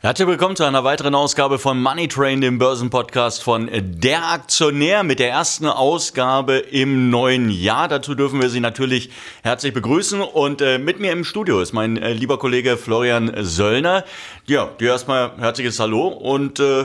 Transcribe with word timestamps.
Herzlich 0.00 0.28
willkommen 0.28 0.54
zu 0.54 0.62
einer 0.62 0.84
weiteren 0.84 1.16
Ausgabe 1.16 1.58
von 1.58 1.82
Money 1.82 2.06
Train, 2.06 2.40
dem 2.40 2.58
Börsenpodcast 2.58 3.42
von 3.42 3.68
Der 3.72 4.30
Aktionär 4.30 5.02
mit 5.02 5.18
der 5.18 5.30
ersten 5.30 5.66
Ausgabe 5.66 6.58
im 6.58 7.10
neuen 7.10 7.50
Jahr. 7.50 7.88
Dazu 7.88 8.14
dürfen 8.14 8.40
wir 8.40 8.48
Sie 8.48 8.60
natürlich 8.60 9.10
herzlich 9.42 9.74
begrüßen 9.74 10.20
und 10.20 10.60
äh, 10.60 10.78
mit 10.78 11.00
mir 11.00 11.10
im 11.10 11.24
Studio 11.24 11.60
ist 11.60 11.72
mein 11.72 11.96
äh, 11.96 12.12
lieber 12.12 12.38
Kollege 12.38 12.76
Florian 12.76 13.44
Söllner. 13.44 14.04
Ja, 14.46 14.66
dir 14.78 14.90
erstmal 14.92 15.32
herzliches 15.36 15.80
Hallo 15.80 16.06
und 16.06 16.60
äh, 16.60 16.84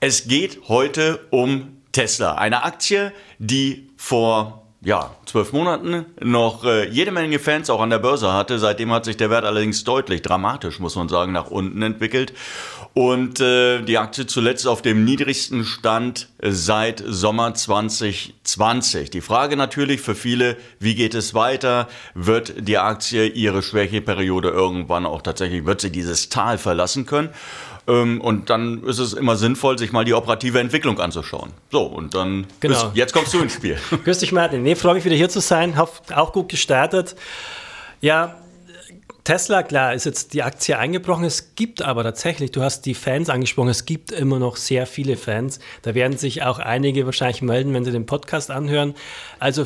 es 0.00 0.26
geht 0.26 0.62
heute 0.66 1.20
um 1.28 1.82
Tesla, 1.92 2.36
eine 2.36 2.64
Aktie, 2.64 3.12
die 3.38 3.90
vor 3.98 4.63
ja, 4.84 5.10
zwölf 5.24 5.52
Monaten 5.52 6.04
noch 6.20 6.64
äh, 6.64 6.88
jede 6.88 7.10
Menge 7.10 7.38
Fans 7.38 7.70
auch 7.70 7.80
an 7.80 7.90
der 7.90 7.98
Börse 7.98 8.32
hatte. 8.32 8.58
Seitdem 8.58 8.92
hat 8.92 9.06
sich 9.06 9.16
der 9.16 9.30
Wert 9.30 9.44
allerdings 9.44 9.82
deutlich 9.82 10.20
dramatisch, 10.20 10.78
muss 10.78 10.94
man 10.94 11.08
sagen, 11.08 11.32
nach 11.32 11.50
unten 11.50 11.80
entwickelt. 11.80 12.34
Und 12.92 13.40
äh, 13.40 13.82
die 13.82 13.98
Aktie 13.98 14.26
zuletzt 14.26 14.68
auf 14.68 14.82
dem 14.82 15.04
niedrigsten 15.04 15.64
Stand 15.64 16.28
seit 16.40 17.02
Sommer 17.04 17.54
2020. 17.54 19.10
Die 19.10 19.22
Frage 19.22 19.56
natürlich 19.56 20.02
für 20.02 20.14
viele, 20.14 20.56
wie 20.78 20.94
geht 20.94 21.14
es 21.14 21.34
weiter? 21.34 21.88
Wird 22.14 22.68
die 22.68 22.78
Aktie 22.78 23.26
ihre 23.26 23.62
Schwächeperiode 23.62 24.50
irgendwann 24.50 25.06
auch 25.06 25.22
tatsächlich, 25.22 25.64
wird 25.64 25.80
sie 25.80 25.90
dieses 25.90 26.28
Tal 26.28 26.58
verlassen 26.58 27.06
können? 27.06 27.30
Ähm, 27.86 28.20
und 28.20 28.50
dann 28.50 28.82
ist 28.84 28.98
es 28.98 29.12
immer 29.12 29.36
sinnvoll, 29.36 29.78
sich 29.78 29.92
mal 29.92 30.04
die 30.04 30.14
operative 30.14 30.60
Entwicklung 30.60 30.98
anzuschauen. 31.00 31.50
So, 31.70 31.82
und 31.82 32.14
dann, 32.14 32.46
genau. 32.60 32.84
Bist, 32.84 32.96
jetzt 32.96 33.12
kommst 33.12 33.34
du 33.34 33.40
ins 33.40 33.54
Spiel. 33.54 33.78
Grüß 34.04 34.18
dich, 34.18 34.32
Martin. 34.32 34.62
Nee, 34.62 34.74
freue 34.74 34.94
mich 34.94 35.04
wieder 35.04 35.16
hier 35.16 35.28
zu 35.28 35.40
sein. 35.40 35.76
Hab 35.76 36.16
auch 36.16 36.32
gut 36.32 36.48
gestartet. 36.48 37.14
Ja, 38.00 38.36
Tesla, 39.24 39.62
klar, 39.62 39.94
ist 39.94 40.04
jetzt 40.04 40.34
die 40.34 40.42
Aktie 40.42 40.78
eingebrochen. 40.78 41.24
Es 41.24 41.54
gibt 41.54 41.80
aber 41.80 42.02
tatsächlich, 42.02 42.50
du 42.50 42.62
hast 42.62 42.82
die 42.82 42.94
Fans 42.94 43.30
angesprochen, 43.30 43.70
es 43.70 43.86
gibt 43.86 44.12
immer 44.12 44.38
noch 44.38 44.56
sehr 44.56 44.86
viele 44.86 45.16
Fans. 45.16 45.60
Da 45.80 45.94
werden 45.94 46.18
sich 46.18 46.42
auch 46.42 46.58
einige 46.58 47.06
wahrscheinlich 47.06 47.40
melden, 47.40 47.72
wenn 47.72 47.86
sie 47.86 47.90
den 47.90 48.04
Podcast 48.04 48.50
anhören. 48.50 48.94
Also 49.38 49.64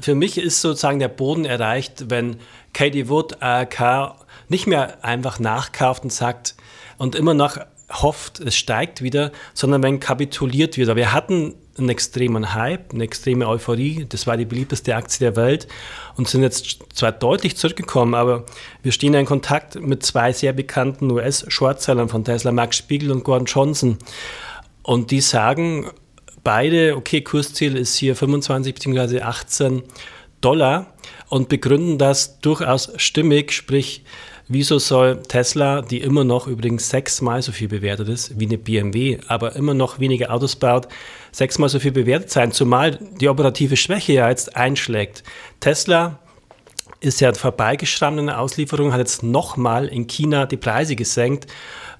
für 0.00 0.16
mich 0.16 0.38
ist 0.38 0.60
sozusagen 0.60 0.98
der 0.98 1.08
Boden 1.08 1.44
erreicht, 1.44 2.10
wenn 2.10 2.38
Katie 2.72 3.08
Wood 3.08 3.40
ARK 3.42 4.16
nicht 4.48 4.66
mehr 4.66 5.04
einfach 5.04 5.38
nachkauft 5.38 6.02
und 6.02 6.12
sagt, 6.12 6.56
und 6.98 7.14
immer 7.14 7.34
noch 7.34 7.58
hofft, 7.90 8.40
es 8.40 8.56
steigt 8.56 9.02
wieder, 9.02 9.30
sondern 9.52 9.82
wenn 9.82 10.00
kapituliert 10.00 10.76
wird. 10.76 10.94
Wir 10.96 11.12
hatten 11.12 11.54
einen 11.76 11.88
extremen 11.88 12.54
Hype, 12.54 12.92
eine 12.92 13.04
extreme 13.04 13.48
Euphorie. 13.48 14.06
Das 14.08 14.26
war 14.26 14.36
die 14.36 14.44
beliebteste 14.44 14.94
Aktie 14.94 15.18
der 15.18 15.36
Welt 15.36 15.66
und 16.16 16.28
sind 16.28 16.42
jetzt 16.42 16.78
zwar 16.92 17.12
deutlich 17.12 17.56
zurückgekommen, 17.56 18.14
aber 18.14 18.44
wir 18.82 18.92
stehen 18.92 19.14
in 19.14 19.26
Kontakt 19.26 19.80
mit 19.80 20.04
zwei 20.04 20.32
sehr 20.32 20.52
bekannten 20.52 21.10
US-Shortsellern 21.10 22.08
von 22.08 22.24
Tesla, 22.24 22.52
Max 22.52 22.78
Spiegel 22.78 23.10
und 23.10 23.24
Gordon 23.24 23.46
Johnson. 23.46 23.98
Und 24.82 25.10
die 25.10 25.20
sagen 25.20 25.90
beide, 26.42 26.96
okay, 26.96 27.22
Kursziel 27.22 27.76
ist 27.76 27.96
hier 27.96 28.14
25 28.14 28.74
bzw. 28.74 29.22
18 29.22 29.82
Dollar 30.40 30.94
und 31.28 31.48
begründen 31.48 31.98
das 31.98 32.40
durchaus 32.40 32.92
stimmig, 32.96 33.52
sprich, 33.52 34.04
Wieso 34.46 34.78
soll 34.78 35.22
Tesla, 35.22 35.80
die 35.80 36.02
immer 36.02 36.22
noch 36.22 36.46
übrigens 36.46 36.90
sechsmal 36.90 37.40
so 37.40 37.50
viel 37.50 37.68
bewertet 37.68 38.10
ist 38.10 38.38
wie 38.38 38.44
eine 38.44 38.58
BMW, 38.58 39.18
aber 39.26 39.56
immer 39.56 39.72
noch 39.72 40.00
weniger 40.00 40.30
Autos 40.30 40.54
baut, 40.56 40.86
sechsmal 41.32 41.70
so 41.70 41.80
viel 41.80 41.92
bewertet 41.92 42.30
sein, 42.30 42.52
zumal 42.52 42.98
die 43.20 43.28
operative 43.28 43.76
Schwäche 43.76 44.12
ja 44.12 44.28
jetzt 44.28 44.54
einschlägt. 44.54 45.22
Tesla 45.60 46.18
ist 47.00 47.20
ja 47.20 47.32
vorbeigeschrammt 47.32 48.18
in 48.18 48.26
der 48.26 48.38
Auslieferung, 48.38 48.92
hat 48.92 48.98
jetzt 48.98 49.22
nochmal 49.22 49.88
in 49.88 50.06
China 50.06 50.44
die 50.44 50.58
Preise 50.58 50.94
gesenkt 50.94 51.46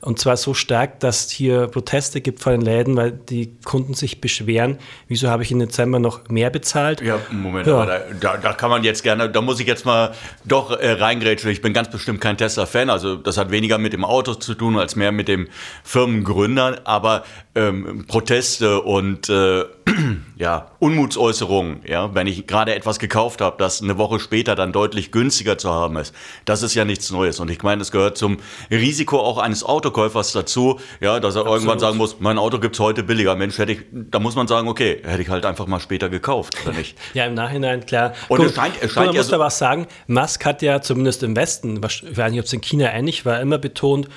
und 0.05 0.19
zwar 0.19 0.37
so 0.37 0.53
stark, 0.55 1.01
dass 1.01 1.31
hier 1.31 1.67
Proteste 1.69 2.21
gibt 2.21 2.41
vor 2.41 2.53
den 2.53 2.61
Läden, 2.61 2.97
weil 2.97 3.13
die 3.13 3.57
Kunden 3.65 3.95
sich 3.95 4.21
beschweren, 4.21 4.79
wieso 5.09 5.29
habe 5.29 5.43
ich 5.43 5.51
im 5.51 5.59
Dezember 5.59 5.99
noch 5.99 6.29
mehr 6.29 6.51
bezahlt? 6.51 7.01
Ja, 7.01 7.19
Moment, 7.31 7.67
ja. 7.67 7.87
Da, 7.87 8.01
da, 8.21 8.37
da, 8.37 8.53
kann 8.53 8.71
man 8.71 8.85
jetzt 8.85 9.03
gerne, 9.03 9.31
da 9.31 9.41
muss 9.41 9.61
ich 9.61 9.67
jetzt 9.67 9.87
mal 9.87 10.15
doch 10.45 10.71
äh, 10.71 10.93
reingrätschen. 10.93 11.51
Ich 11.51 11.63
bin 11.63 11.73
ganz 11.73 11.91
bestimmt 11.91 12.21
kein 12.21 12.37
Tesla-Fan, 12.37 12.91
also 12.91 13.17
das 13.17 13.39
hat 13.39 13.51
weniger 13.51 13.79
mit 13.79 13.93
dem 13.93 14.05
Auto 14.05 14.35
zu 14.35 14.55
tun, 14.55 14.79
als 14.79 14.95
mehr 14.95 15.11
mit 15.11 15.29
dem 15.29 15.49
Firmengründer. 15.85 16.83
Aber 16.85 17.25
ähm, 17.55 18.05
Proteste 18.07 18.83
und 18.83 19.29
äh, 19.29 19.65
ja, 20.37 20.71
Unmutsäußerungen, 20.81 21.81
ja, 21.87 22.15
wenn 22.15 22.27
ich 22.27 22.47
gerade 22.47 22.75
etwas 22.75 22.99
gekauft 22.99 23.41
habe, 23.41 23.57
das 23.59 23.81
eine 23.81 23.97
Woche 23.97 24.19
später 24.19 24.55
dann 24.55 24.73
deutlich 24.73 25.13
günstiger 25.13 25.57
zu 25.57 25.71
haben 25.71 25.97
ist, 25.97 26.15
das 26.45 26.63
ist 26.63 26.75
ja 26.75 26.85
nichts 26.85 27.11
Neues. 27.11 27.41
Und 27.41 27.51
ich 27.51 27.63
meine, 27.63 27.83
es 27.83 27.93
gehört 27.93 28.19
zum 28.19 28.39
Risiko 28.71 29.21
auch 29.21 29.39
eines 29.39 29.63
Autokäufers 29.95 30.33
dazu, 30.33 30.81
ja, 31.01 31.21
dass 31.21 31.35
er 31.35 31.43
Absolut. 31.43 31.61
irgendwann 31.61 31.79
sagen 31.79 31.97
muss, 31.97 32.17
mein 32.21 32.39
Auto 32.39 32.59
gibt's 32.59 32.81
heute 32.81 33.03
billiger. 33.03 33.37
Mensch, 33.37 33.59
hätte 33.59 33.73
ich, 33.73 33.81
da 33.93 34.19
muss 34.19 34.35
man 34.35 34.49
sagen, 34.49 34.69
okay, 34.69 35.01
hätte 35.05 35.23
ich 35.23 35.29
halt 35.29 35.47
einfach 35.47 35.67
mal 35.67 35.81
später 35.81 36.09
gekauft, 36.09 36.57
oder 36.65 36.77
nicht? 36.77 36.99
ja, 37.15 37.27
im 37.27 37.35
Nachhinein, 37.35 37.87
klar. 37.87 38.13
Und 38.29 38.39
Guck, 38.39 38.47
es 38.49 38.55
scheint, 38.55 38.75
es 38.81 38.93
scheint 38.93 39.07
man 39.07 39.15
ja 39.15 39.21
muss 39.21 39.27
so 39.29 39.37
da 39.37 39.39
was 39.39 39.59
sagen, 39.59 39.87
Musk 40.07 40.45
hat 40.45 40.63
ja 40.63 40.81
zumindest 40.81 41.23
im 41.23 41.37
Westen, 41.37 41.77
ich 41.77 42.17
weiß 42.17 42.31
nicht, 42.33 42.41
ob 42.41 42.47
es 42.47 42.53
in 42.53 42.61
China 42.61 42.93
ähnlich 42.93 43.25
war, 43.25 43.41
immer 43.41 43.59
betont, 43.59 44.09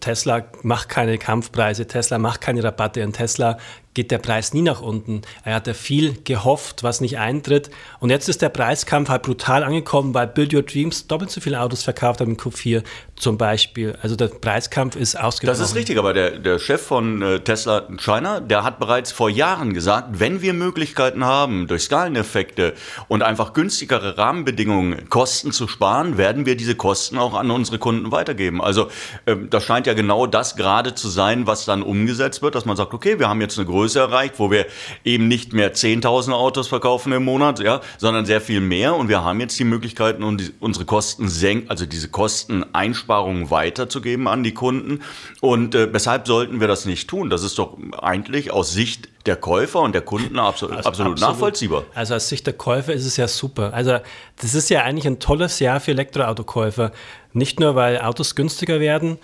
Tesla 0.00 0.44
macht 0.62 0.88
keine 0.88 1.16
Kampfpreise, 1.16 1.86
Tesla 1.86 2.18
macht 2.18 2.40
keine 2.40 2.64
Rabatte 2.64 3.04
und 3.04 3.12
Tesla 3.12 3.58
geht 3.96 4.10
der 4.10 4.18
Preis 4.18 4.52
nie 4.52 4.60
nach 4.60 4.82
unten. 4.82 5.22
Er 5.42 5.54
hat 5.54 5.66
ja 5.66 5.72
viel 5.72 6.18
gehofft, 6.22 6.82
was 6.82 7.00
nicht 7.00 7.18
eintritt. 7.18 7.70
Und 7.98 8.10
jetzt 8.10 8.28
ist 8.28 8.42
der 8.42 8.50
Preiskampf 8.50 9.08
halt 9.08 9.22
brutal 9.22 9.64
angekommen, 9.64 10.12
weil 10.12 10.26
Build 10.26 10.52
Your 10.52 10.62
Dreams 10.62 11.06
doppelt 11.06 11.30
so 11.30 11.40
viele 11.40 11.62
Autos 11.62 11.82
verkauft 11.82 12.20
hat 12.20 12.28
im 12.28 12.36
Q4 12.36 12.82
zum 13.16 13.38
Beispiel. 13.38 13.96
Also 14.02 14.14
der 14.14 14.26
Preiskampf 14.26 14.96
ist 14.96 15.18
ausgebrochen. 15.18 15.58
Das 15.58 15.66
ist 15.66 15.74
richtig, 15.74 15.98
aber 15.98 16.12
der, 16.12 16.38
der 16.38 16.58
Chef 16.58 16.82
von 16.82 17.22
äh, 17.22 17.40
Tesla 17.40 17.88
China, 17.96 18.40
der 18.40 18.64
hat 18.64 18.78
bereits 18.78 19.12
vor 19.12 19.30
Jahren 19.30 19.72
gesagt, 19.72 20.20
wenn 20.20 20.42
wir 20.42 20.52
Möglichkeiten 20.52 21.24
haben, 21.24 21.66
durch 21.66 21.84
Skaleneffekte 21.84 22.74
und 23.08 23.22
einfach 23.22 23.54
günstigere 23.54 24.18
Rahmenbedingungen 24.18 25.08
Kosten 25.08 25.52
zu 25.52 25.68
sparen, 25.68 26.18
werden 26.18 26.44
wir 26.44 26.58
diese 26.58 26.74
Kosten 26.74 27.16
auch 27.16 27.32
an 27.32 27.50
unsere 27.50 27.78
Kunden 27.78 28.12
weitergeben. 28.12 28.60
Also 28.60 28.88
ähm, 29.26 29.48
das 29.48 29.64
scheint 29.64 29.86
ja 29.86 29.94
genau 29.94 30.26
das 30.26 30.54
gerade 30.54 30.94
zu 30.94 31.08
sein, 31.08 31.46
was 31.46 31.64
dann 31.64 31.82
umgesetzt 31.82 32.42
wird, 32.42 32.54
dass 32.54 32.66
man 32.66 32.76
sagt, 32.76 32.92
okay, 32.92 33.18
wir 33.18 33.30
haben 33.30 33.40
jetzt 33.40 33.58
eine 33.58 33.66
größere 33.66 33.85
Größe 33.86 34.00
erreicht, 34.00 34.34
wo 34.38 34.50
wir 34.50 34.66
eben 35.04 35.28
nicht 35.28 35.52
mehr 35.52 35.72
10.000 35.72 36.32
Autos 36.32 36.66
verkaufen 36.66 37.12
im 37.12 37.24
Monat, 37.24 37.60
ja, 37.60 37.80
sondern 37.98 38.26
sehr 38.26 38.40
viel 38.40 38.60
mehr. 38.60 38.96
Und 38.96 39.08
wir 39.08 39.22
haben 39.22 39.38
jetzt 39.38 39.56
die 39.60 39.64
Möglichkeiten, 39.64 40.24
unsere 40.58 40.84
Kosten 40.84 41.28
senken, 41.28 41.70
also 41.70 41.86
diese 41.86 42.08
Kosteneinsparungen 42.08 43.50
weiterzugeben 43.50 44.26
an 44.26 44.42
die 44.42 44.54
Kunden. 44.54 45.02
Und 45.40 45.76
äh, 45.76 45.92
weshalb 45.92 46.26
sollten 46.26 46.60
wir 46.60 46.66
das 46.66 46.84
nicht 46.84 47.08
tun? 47.08 47.30
Das 47.30 47.44
ist 47.44 47.58
doch 47.60 47.78
eigentlich 48.02 48.52
aus 48.52 48.72
Sicht 48.72 49.08
der 49.26 49.36
Käufer 49.36 49.80
und 49.80 49.92
der 49.92 50.02
Kunden 50.02 50.38
absolut, 50.38 50.76
also 50.76 50.88
absolut, 50.88 51.12
absolut, 51.12 51.32
nachvollziehbar. 51.32 51.84
Also 51.94 52.14
aus 52.14 52.28
Sicht 52.28 52.46
der 52.46 52.54
Käufer 52.54 52.92
ist 52.92 53.06
es 53.06 53.16
ja 53.16 53.28
super. 53.28 53.72
Also 53.72 53.98
das 54.40 54.54
ist 54.54 54.68
ja 54.68 54.82
eigentlich 54.82 55.06
ein 55.06 55.20
tolles 55.20 55.60
Jahr 55.60 55.78
für 55.78 55.92
Elektroautokäufer. 55.92 56.90
Nicht 57.32 57.60
nur, 57.60 57.76
weil 57.76 58.00
Autos 58.00 58.34
günstiger 58.34 58.80
werden, 58.80 59.18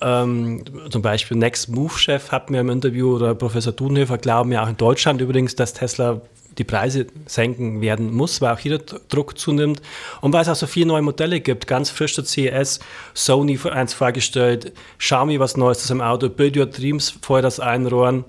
ähm, 0.00 0.62
zum 0.90 1.02
Beispiel 1.02 1.36
Next 1.36 1.68
Move-Chef 1.68 2.30
hat 2.30 2.50
mir 2.50 2.60
im 2.60 2.70
Interview 2.70 3.16
oder 3.16 3.34
Professor 3.34 3.72
Dunhöfer 3.72 4.18
glauben 4.18 4.52
ja 4.52 4.64
auch 4.64 4.68
in 4.68 4.76
Deutschland 4.76 5.20
übrigens, 5.20 5.56
dass 5.56 5.74
Tesla 5.74 6.20
die 6.58 6.64
Preise 6.64 7.06
senken 7.26 7.80
werden 7.80 8.12
muss, 8.12 8.40
weil 8.40 8.52
auch 8.52 8.58
hier 8.58 8.78
der 8.78 9.00
Druck 9.08 9.38
zunimmt 9.38 9.80
und 10.20 10.32
weil 10.32 10.42
es 10.42 10.48
auch 10.48 10.56
so 10.56 10.66
viele 10.66 10.86
neue 10.86 11.02
Modelle 11.02 11.40
gibt. 11.40 11.66
Ganz 11.66 11.90
frisch 11.90 12.14
der 12.14 12.24
CES, 12.24 12.80
Sony 13.14 13.58
eins 13.70 13.94
vorgestellt, 13.94 14.72
Xiaomi 14.98 15.38
was 15.40 15.56
Neues 15.56 15.88
im 15.90 16.00
Auto, 16.00 16.28
Build 16.28 16.56
Your 16.56 16.66
Dreams 16.66 17.14
vorher 17.22 17.42
das 17.42 17.60
Einrohren, 17.60 18.24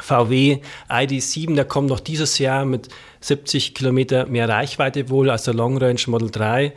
VW 0.00 0.58
ID7, 0.90 1.54
der 1.54 1.64
kommt 1.64 1.88
noch 1.88 2.00
dieses 2.00 2.38
Jahr 2.38 2.66
mit 2.66 2.88
70 3.20 3.74
Kilometer 3.74 4.26
mehr 4.26 4.48
Reichweite 4.48 5.08
wohl 5.08 5.30
als 5.30 5.44
der 5.44 5.54
Long 5.54 5.78
Range 5.78 6.00
Model 6.06 6.30
3 6.30 6.74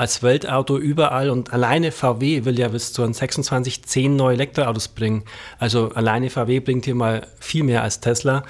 als 0.00 0.22
Weltauto 0.22 0.78
überall 0.78 1.28
und 1.28 1.52
alleine 1.52 1.92
VW 1.92 2.46
will 2.46 2.58
ja 2.58 2.68
bis 2.68 2.94
zu 2.94 3.04
26 3.04 3.82
10 3.82 4.16
neue 4.16 4.32
Elektroautos 4.32 4.88
bringen. 4.88 5.24
Also 5.58 5.90
alleine 5.90 6.30
VW 6.30 6.60
bringt 6.60 6.86
hier 6.86 6.94
mal 6.94 7.26
viel 7.38 7.64
mehr 7.64 7.82
als 7.82 8.00
Tesla. 8.00 8.44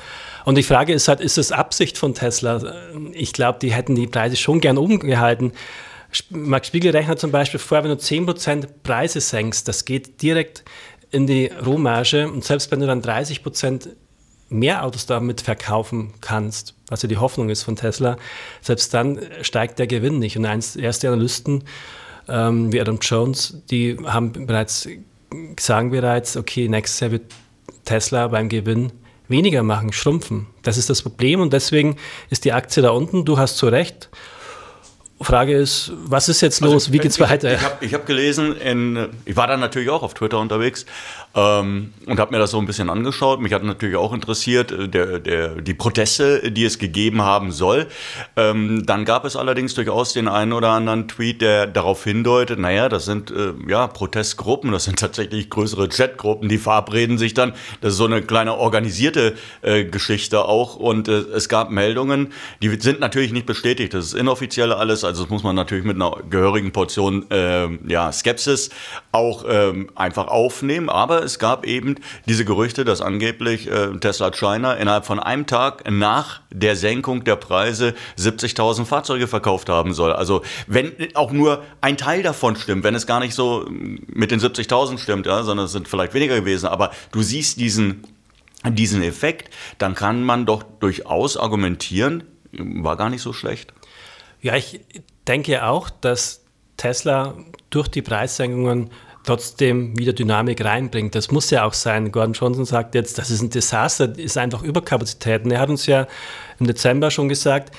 Und 0.45 0.57
die 0.57 0.63
Frage 0.63 0.93
ist 0.93 1.09
halt, 1.09 1.21
ist 1.21 1.39
es 1.39 1.51
Absicht 1.51 1.99
von 1.99 2.15
Tesla? 2.15 2.63
Ich 3.15 3.33
glaube, 3.33 3.59
die 3.61 3.73
hätten 3.73 3.97
die 3.97 4.07
Preise 4.07 4.37
schon 4.37 4.61
gern 4.61 4.79
oben 4.79 5.01
gehalten. 5.01 5.51
Max 6.31 6.69
Spiegel 6.69 6.93
rechnet 6.93 7.19
zum 7.19 7.33
Beispiel 7.33 7.59
vor, 7.59 7.83
wenn 7.83 7.91
du 7.91 7.97
10% 7.97 8.69
Preise 8.85 9.21
senkst, 9.21 9.67
das 9.67 9.85
geht 9.85 10.23
direkt 10.23 10.63
in 11.11 11.27
die 11.27 11.47
Rohmarge 11.47 12.31
und 12.31 12.45
selbst 12.45 12.71
wenn 12.71 12.79
du 12.79 12.87
dann 12.87 13.03
30% 13.03 13.89
mehr 14.51 14.85
Autos 14.85 15.07
damit 15.07 15.41
verkaufen 15.41 16.13
kannst, 16.21 16.75
was 16.89 17.03
ja 17.03 17.09
die 17.09 17.17
Hoffnung 17.17 17.49
ist 17.49 17.63
von 17.63 17.77
Tesla, 17.77 18.17
selbst 18.61 18.93
dann 18.93 19.21
steigt 19.43 19.79
der 19.79 19.87
Gewinn 19.87 20.19
nicht. 20.19 20.37
Und 20.37 20.45
eins, 20.45 20.77
erste 20.77 21.09
Analysten 21.09 21.65
ähm, 22.29 22.73
wie 22.73 22.81
Adam 22.81 22.99
Jones, 23.01 23.63
die 23.71 23.97
haben 24.05 24.33
bereits, 24.33 24.89
sagen 25.59 25.91
bereits, 25.91 26.37
okay, 26.37 26.69
nächstes 26.69 27.01
Jahr 27.01 27.11
wird 27.13 27.33
Tesla 27.85 28.29
beim 28.29 28.49
Gewinn 28.49 28.93
weniger 29.29 29.63
machen, 29.63 29.93
schrumpfen. 29.93 30.47
Das 30.63 30.77
ist 30.77 30.91
das 30.91 31.03
Problem 31.03 31.41
und 31.41 31.53
deswegen 31.53 31.97
ist 32.29 32.45
die 32.45 32.53
Aktie 32.53 32.83
da 32.83 32.91
unten. 32.91 33.25
Du 33.25 33.39
hast 33.39 33.57
zu 33.57 33.69
Recht. 33.69 34.11
Frage 35.23 35.55
ist, 35.55 35.93
was 35.97 36.31
ist 36.31 36.41
jetzt 36.41 36.63
also 36.63 36.75
los? 36.75 36.85
Also, 36.85 36.93
Wie 36.95 36.99
geht's 36.99 37.21
weiter? 37.21 37.53
Ich 37.55 37.63
habe 37.63 37.87
hab 37.87 38.07
gelesen, 38.07 38.57
in, 38.57 39.09
ich 39.27 39.37
war 39.37 39.47
dann 39.47 39.61
natürlich 39.61 39.91
auch 39.91 40.03
auf 40.03 40.15
Twitter 40.15 40.39
unterwegs 40.39 40.87
ähm, 41.35 41.93
und 42.07 42.19
habe 42.19 42.33
mir 42.33 42.39
das 42.39 42.53
so 42.53 42.59
ein 42.59 42.67
bisschen 42.67 42.89
angeschaut. 42.89 43.41
Mich 43.41 43.53
hat 43.53 43.63
natürlich 43.63 43.97
auch 43.97 44.13
interessiert, 44.15 44.73
äh, 44.73 44.89
der, 44.89 45.19
der, 45.19 45.61
die 45.61 45.75
Proteste, 45.75 46.51
die 46.51 46.65
es 46.65 46.79
gegeben 46.79 47.23
haben 47.23 47.53
soll. 47.53 47.87
Ähm, 48.37 48.85
dann 48.87 49.05
gab 49.05 49.27
es 49.27 49.37
allerdings 49.37 49.75
durchaus 49.75 50.15
den 50.15 50.27
einen 50.27 50.55
oder 50.55 50.71
anderen 50.71 51.07
Tweet, 51.07 51.43
der 51.43 51.67
darauf 51.67 52.03
hindeutet, 52.03 52.59
naja, 52.59 52.89
das 52.89 53.05
sind 53.05 53.31
äh, 53.31 53.53
ja 53.69 53.87
Protestgruppen, 53.89 54.73
das 54.73 54.85
sind 54.85 54.99
tatsächlich 54.99 55.51
größere 55.51 55.89
Chatgruppen, 55.89 56.49
die 56.49 56.59
verabreden 56.59 57.19
sich 57.19 57.35
dann. 57.35 57.53
Das 57.81 57.93
ist 57.93 57.99
so 57.99 58.07
eine 58.07 58.23
kleine 58.23 58.57
organisierte 58.57 59.35
äh, 59.61 59.85
Geschichte 59.85 60.47
auch. 60.47 60.77
Und 60.77 61.09
äh, 61.09 61.19
es 61.35 61.51
gab 61.51 61.71
Meldungen, 61.71 62.33
die 62.63 62.71
sind 62.81 63.01
natürlich 63.01 63.33
nicht 63.33 63.47
bestätigt. 63.47 63.93
Das 63.93 64.07
ist 64.07 64.15
inoffiziell 64.15 64.73
alles 64.73 65.05
also 65.11 65.25
das 65.25 65.31
muss 65.31 65.43
man 65.43 65.57
natürlich 65.57 65.85
mit 65.85 65.97
einer 65.97 66.13
gehörigen 66.31 66.71
Portion 66.71 67.29
äh, 67.33 67.69
ja, 67.89 68.13
Skepsis 68.13 68.71
auch 69.11 69.45
ähm, 69.49 69.91
einfach 69.97 70.29
aufnehmen. 70.29 70.89
Aber 70.89 71.25
es 71.25 71.41
gab 71.41 71.67
eben 71.67 71.97
diese 72.27 72.45
Gerüchte, 72.45 72.85
dass 72.85 73.01
angeblich 73.01 73.69
äh, 73.69 73.89
Tesla 73.99 74.31
China 74.31 74.75
innerhalb 74.75 75.05
von 75.05 75.19
einem 75.19 75.47
Tag 75.47 75.91
nach 75.91 76.43
der 76.53 76.77
Senkung 76.77 77.25
der 77.25 77.35
Preise 77.37 77.95
70.000 78.19 78.85
Fahrzeuge 78.85 79.27
verkauft 79.27 79.69
haben 79.69 79.95
soll. 79.95 80.13
Also 80.13 80.43
wenn 80.69 80.93
auch 81.15 81.33
nur 81.33 81.65
ein 81.81 81.97
Teil 81.97 82.23
davon 82.23 82.55
stimmt, 82.55 82.85
wenn 82.85 82.95
es 82.95 83.07
gar 83.07 83.19
nicht 83.19 83.35
so 83.35 83.67
mit 83.69 84.31
den 84.31 84.39
70.000 84.39 84.99
stimmt, 84.99 85.27
ja, 85.27 85.43
sondern 85.43 85.67
es 85.67 85.73
sind 85.73 85.89
vielleicht 85.89 86.15
weniger 86.15 86.37
gewesen, 86.37 86.67
aber 86.67 86.93
du 87.11 87.23
siehst 87.23 87.59
diesen 87.59 88.05
diesen 88.69 89.03
Effekt, 89.03 89.55
dann 89.79 89.95
kann 89.95 90.23
man 90.23 90.45
doch 90.45 90.63
durchaus 90.63 91.39
argumentieren, 91.39 92.25
war 92.53 92.99
gar 92.99 93.09
nicht 93.09 93.23
so 93.23 93.33
schlecht. 93.33 93.73
Ja, 94.43 94.57
ich 94.57 94.81
denke 95.27 95.65
auch, 95.65 95.91
dass 95.91 96.45
Tesla 96.77 97.35
durch 97.69 97.89
die 97.89 98.03
Preissenkungen 98.03 98.91
trotzdem 99.25 99.99
wieder 99.99 100.15
Dynamik 100.15 100.65
reinbringt. 100.65 101.15
Das 101.15 101.31
muss 101.31 101.51
ja 101.51 101.65
auch 101.65 101.75
sein. 101.75 102.11
Gordon 102.11 102.33
Johnson 102.33 102.65
sagt 102.65 102.95
jetzt, 102.95 103.19
das 103.19 103.31
ist 103.31 103.43
ein 103.43 103.51
Desaster, 103.51 104.19
ist 104.19 104.39
einfach 104.39 104.63
Überkapazitäten. 104.63 105.51
Er 105.51 105.61
hat 105.61 105.69
uns 105.69 105.87
ja 105.87 106.07
im 106.59 106.67
Dezember 106.67 107.11
schon 107.11 107.29
gesagt, 107.29 107.75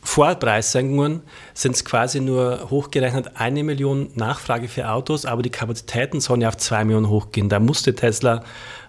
vor 0.00 0.36
Preissenkungen 0.36 1.22
sind 1.52 1.74
es 1.74 1.84
quasi 1.84 2.20
nur 2.20 2.70
hochgerechnet 2.70 3.32
eine 3.34 3.64
Million 3.64 4.10
Nachfrage 4.14 4.68
für 4.68 4.88
Autos, 4.88 5.26
aber 5.26 5.42
die 5.42 5.50
Kapazitäten 5.50 6.20
sollen 6.20 6.40
ja 6.40 6.48
auf 6.48 6.56
zwei 6.56 6.84
Millionen 6.84 7.08
hochgehen. 7.08 7.48
Da 7.48 7.58
musste 7.58 7.94
Tesla 7.94 8.44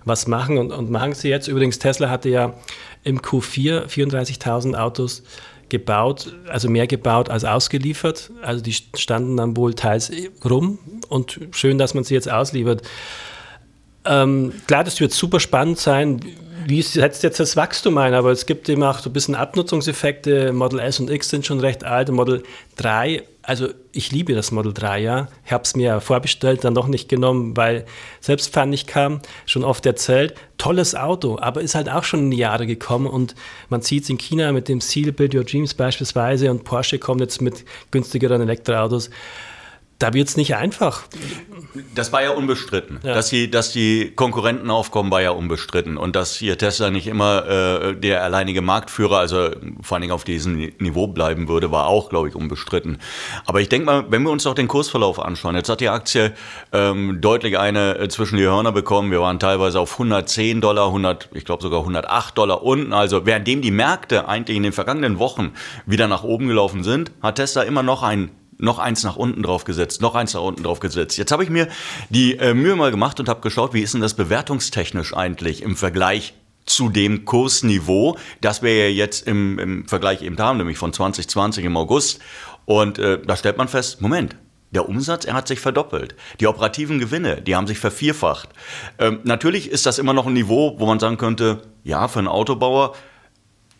was 0.06 0.28
machen 0.28 0.58
und, 0.58 0.72
und 0.72 0.92
machen 0.92 1.16
sie 1.16 1.30
jetzt. 1.30 1.48
Übrigens, 1.48 1.80
Tesla 1.80 2.10
hatte 2.10 2.30
ja 2.30 2.54
im 3.04 3.20
Q4 3.20 3.88
34.000 3.88 4.76
Autos 4.76 5.24
gebaut, 5.70 6.36
also 6.48 6.70
mehr 6.70 6.88
gebaut 6.88 7.30
als 7.30 7.46
ausgeliefert. 7.46 8.32
Also 8.42 8.62
die 8.62 8.74
standen 8.74 9.38
dann 9.38 9.56
wohl 9.56 9.74
teils 9.74 10.12
rum 10.44 10.80
und 11.08 11.40
schön, 11.52 11.78
dass 11.78 11.94
man 11.94 12.04
sie 12.04 12.14
jetzt 12.14 12.30
ausliefert. 12.30 12.82
Ähm, 14.06 14.54
klar, 14.68 14.84
das 14.84 15.00
wird 15.00 15.12
super 15.12 15.40
spannend 15.40 15.78
sein. 15.80 16.22
Wie 16.66 16.82
setzt 16.82 17.24
jetzt 17.24 17.40
das 17.40 17.56
Wachstum 17.56 17.98
ein? 17.98 18.14
Aber 18.14 18.32
es 18.32 18.46
gibt 18.46 18.70
eben 18.70 18.84
auch 18.84 19.00
so 19.00 19.10
ein 19.10 19.14
bisschen 19.14 19.36
Abnutzungseffekte. 19.36 20.52
Model 20.52 20.80
S 20.80 21.00
und 21.00 21.10
X 21.10 21.30
sind 21.30 21.46
schon 21.46 21.60
recht 21.60 21.84
alt. 21.84 22.10
Model 22.10 22.44
3 22.78 23.24
also 23.50 23.70
ich 23.94 24.12
liebe 24.12 24.36
das 24.36 24.52
Model 24.52 24.76
3, 24.76 25.00
ja. 25.00 25.28
Ich 25.44 25.52
habe 25.52 25.64
es 25.64 25.76
mir 25.76 26.02
vorbestellt, 26.02 26.64
dann 26.64 26.76
doch 26.76 26.88
nicht 26.88 27.10
genommen, 27.10 27.58
weil 27.58 27.86
selbst 28.22 28.54
fand 28.54 28.76
ich 28.76 28.86
kam, 28.86 29.22
schon 29.48 29.64
oft 29.64 29.88
erzählt, 29.88 30.36
tolles 30.60 30.94
Auto, 30.94 31.40
aber 31.42 31.62
ist 31.62 31.74
halt 31.74 31.90
auch 31.90 32.04
schon 32.04 32.20
in 32.26 32.32
die 32.32 32.38
Jahre 32.38 32.68
gekommen 32.68 33.08
und 33.08 33.34
man 33.70 33.82
sieht 33.82 34.04
es 34.04 34.10
in 34.12 34.20
China 34.20 34.52
mit 34.52 34.68
dem 34.68 34.82
Seal 34.82 35.12
Build 35.12 35.34
Your 35.34 35.46
Dreams 35.46 35.74
beispielsweise 35.74 36.52
und 36.52 36.64
Porsche 36.64 37.00
kommt 37.00 37.22
jetzt 37.22 37.42
mit 37.42 37.66
günstigeren 37.90 38.40
Elektroautos 38.40 39.10
da 40.00 40.14
wird 40.14 40.30
es 40.30 40.38
nicht 40.38 40.56
einfach. 40.56 41.04
Das 41.94 42.14
war 42.14 42.24
ja 42.24 42.32
unbestritten. 42.32 43.02
Ja. 43.04 43.14
Dass, 43.14 43.30
die, 43.30 43.52
dass 43.52 43.74
die 43.74 44.12
Konkurrenten 44.16 44.72
aufkommen, 44.72 45.12
war 45.12 45.22
ja 45.22 45.32
unbestritten. 45.32 45.98
Und 45.98 46.16
dass 46.16 46.36
hier 46.36 46.58
Tesla 46.58 46.90
nicht 46.90 47.06
immer 47.06 47.46
äh, 47.48 47.96
der 47.96 48.24
alleinige 48.24 48.62
Marktführer, 48.62 49.20
also 49.20 49.50
vor 49.82 49.96
allen 49.96 50.02
Dingen 50.02 50.14
auf 50.14 50.24
diesem 50.24 50.72
Niveau 50.80 51.08
bleiben 51.08 51.50
würde, 51.50 51.72
war 51.72 51.88
auch, 51.88 52.10
glaube 52.10 52.30
ich, 52.30 52.36
unbestritten. 52.36 53.00
Aber 53.46 53.60
ich 53.60 53.68
denke 53.68 53.86
mal, 53.86 54.06
wenn 54.10 54.24
wir 54.24 54.32
uns 54.32 54.44
doch 54.44 54.56
den 54.56 54.70
Kursverlauf 54.70 55.20
anschauen, 55.20 55.56
jetzt 55.56 55.68
hat 55.68 55.82
die 55.82 55.90
Aktie 55.90 56.34
ähm, 56.72 57.20
deutlich 57.20 57.60
eine 57.60 57.98
äh, 57.98 58.08
zwischen 58.08 58.38
die 58.38 58.46
Hörner 58.46 58.72
bekommen. 58.72 59.12
Wir 59.12 59.20
waren 59.20 59.38
teilweise 59.38 59.82
auf 59.82 59.92
110 59.94 60.62
Dollar, 60.62 60.88
100, 60.88 61.30
ich 61.34 61.44
glaube 61.44 61.62
sogar 61.62 61.82
108 61.82 62.38
Dollar 62.38 62.64
unten. 62.64 62.94
Also 62.94 63.26
währenddem 63.26 63.62
die 63.62 63.72
Märkte 63.72 64.30
eigentlich 64.30 64.56
in 64.56 64.64
den 64.64 64.74
vergangenen 64.74 65.20
Wochen 65.20 65.52
wieder 65.86 66.08
nach 66.08 66.24
oben 66.24 66.48
gelaufen 66.48 66.86
sind, 66.86 67.12
hat 67.22 67.36
Tesla 67.36 67.64
immer 67.64 67.84
noch 67.84 68.02
einen 68.02 68.32
noch 68.60 68.78
eins 68.78 69.04
nach 69.04 69.16
unten 69.16 69.42
drauf 69.42 69.64
gesetzt, 69.64 70.02
noch 70.02 70.16
eins 70.16 70.34
nach 70.34 70.42
unten 70.42 70.64
drauf 70.64 70.80
gesetzt. 70.80 71.18
Jetzt 71.18 71.32
habe 71.32 71.44
ich 71.44 71.50
mir 71.50 71.68
die 72.10 72.38
äh, 72.38 72.54
Mühe 72.54 72.76
mal 72.76 72.92
gemacht 72.92 73.20
und 73.20 73.30
habe 73.30 73.42
geschaut, 73.42 73.74
wie 73.74 73.82
ist 73.82 73.94
denn 73.94 74.02
das 74.02 74.14
bewertungstechnisch 74.14 75.16
eigentlich 75.16 75.64
im 75.64 75.76
Vergleich 75.76 76.34
zu 76.66 76.90
dem 76.90 77.26
Kursniveau, 77.26 78.18
das 78.42 78.62
wir 78.62 78.90
ja 78.90 78.94
jetzt 78.94 79.26
im, 79.28 79.58
im 79.58 79.88
Vergleich 79.88 80.22
eben 80.22 80.38
haben, 80.38 80.58
nämlich 80.58 80.78
von 80.78 80.94
2020 80.94 81.66
im 81.66 81.76
August. 81.78 82.20
Und 82.66 83.00
äh, 83.00 83.20
da 83.26 83.36
stellt 83.36 83.58
man 83.58 83.68
fest, 83.68 84.02
Moment, 84.02 84.36
der 84.72 84.88
Umsatz, 84.88 85.26
er 85.26 85.34
hat 85.34 85.48
sich 85.48 85.60
verdoppelt. 85.60 86.16
Die 86.40 86.46
operativen 86.46 87.00
Gewinne, 87.00 87.42
die 87.42 87.56
haben 87.56 87.66
sich 87.66 87.80
vervierfacht. 87.80 88.50
Ähm, 89.00 89.20
natürlich 89.24 89.72
ist 89.72 89.86
das 89.86 89.98
immer 89.98 90.14
noch 90.14 90.28
ein 90.28 90.34
Niveau, 90.34 90.76
wo 90.78 90.86
man 90.86 91.00
sagen 91.00 91.18
könnte, 91.18 91.64
ja, 91.84 92.08
für 92.08 92.20
einen 92.20 92.28
Autobauer 92.28 92.94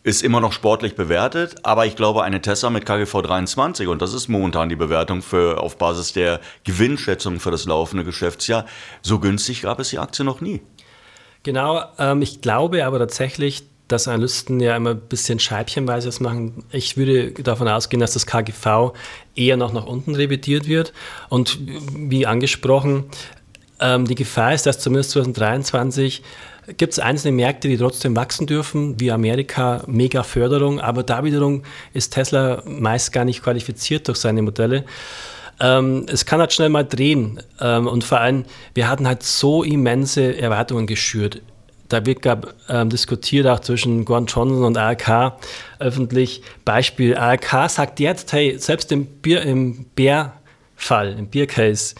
ist 0.02 0.22
immer 0.22 0.40
noch 0.40 0.52
sportlich 0.52 0.94
bewertet, 0.94 1.56
aber 1.62 1.84
ich 1.84 1.94
glaube, 1.94 2.22
eine 2.22 2.40
Tesla 2.40 2.70
mit 2.70 2.86
KGV 2.86 3.22
23, 3.22 3.86
und 3.86 4.00
das 4.00 4.14
ist 4.14 4.28
momentan 4.28 4.68
die 4.68 4.76
Bewertung 4.76 5.20
für, 5.20 5.60
auf 5.60 5.76
Basis 5.76 6.12
der 6.12 6.40
Gewinnschätzung 6.64 7.38
für 7.38 7.50
das 7.50 7.66
laufende 7.66 8.04
Geschäftsjahr, 8.04 8.64
so 9.02 9.18
günstig 9.18 9.62
gab 9.62 9.78
es 9.78 9.90
die 9.90 9.98
Aktie 9.98 10.24
noch 10.24 10.40
nie. 10.40 10.62
Genau, 11.42 11.82
ähm, 11.98 12.22
ich 12.22 12.40
glaube 12.40 12.84
aber 12.84 12.98
tatsächlich, 12.98 13.64
dass 13.88 14.08
Analysten 14.08 14.60
ja 14.60 14.76
immer 14.76 14.90
ein 14.90 15.00
bisschen 15.00 15.38
scheibchenweise 15.40 16.08
das 16.08 16.20
machen. 16.20 16.64
Ich 16.70 16.96
würde 16.96 17.32
davon 17.32 17.66
ausgehen, 17.66 18.00
dass 18.00 18.12
das 18.12 18.24
KGV 18.24 18.92
eher 19.34 19.56
noch 19.56 19.72
nach 19.72 19.86
unten 19.86 20.14
revidiert 20.14 20.68
wird. 20.68 20.92
Und 21.28 21.58
wie 21.96 22.24
angesprochen, 22.24 23.06
ähm, 23.80 24.06
die 24.06 24.14
Gefahr 24.14 24.54
ist, 24.54 24.66
dass 24.66 24.78
zumindest 24.78 25.10
2023 25.12 26.22
gibt 26.76 26.92
es 26.92 26.98
einzelne 26.98 27.32
Märkte, 27.32 27.68
die 27.68 27.76
trotzdem 27.76 28.16
wachsen 28.16 28.46
dürfen, 28.46 28.98
wie 29.00 29.10
Amerika, 29.10 29.82
mega 29.86 30.22
Förderung, 30.22 30.80
aber 30.80 31.02
da 31.02 31.24
wiederum 31.24 31.62
ist 31.92 32.14
Tesla 32.14 32.62
meist 32.66 33.12
gar 33.12 33.24
nicht 33.24 33.42
qualifiziert 33.42 34.08
durch 34.08 34.18
seine 34.18 34.42
Modelle. 34.42 34.84
Ähm, 35.60 36.06
es 36.10 36.24
kann 36.24 36.40
halt 36.40 36.52
schnell 36.52 36.70
mal 36.70 36.84
drehen 36.84 37.40
ähm, 37.60 37.86
und 37.86 38.02
vor 38.02 38.20
allem, 38.20 38.44
wir 38.74 38.88
hatten 38.88 39.06
halt 39.06 39.22
so 39.22 39.62
immense 39.62 40.36
Erwartungen 40.38 40.86
geschürt. 40.86 41.42
Da 41.90 42.06
wird 42.06 42.22
gab, 42.22 42.54
ähm, 42.68 42.88
diskutiert 42.88 43.46
auch 43.46 43.60
zwischen 43.60 44.04
Gordon 44.04 44.26
Johnson 44.26 44.64
und 44.64 44.78
ARK 44.78 45.34
öffentlich. 45.80 46.42
Beispiel, 46.64 47.16
ARK 47.16 47.68
sagt 47.68 48.00
jetzt, 48.00 48.32
hey, 48.32 48.56
selbst 48.58 48.92
im, 48.92 49.06
Bier, 49.06 49.42
im 49.42 49.86
Bärfall, 49.96 51.16
im 51.18 51.26
Biercase, 51.26 51.96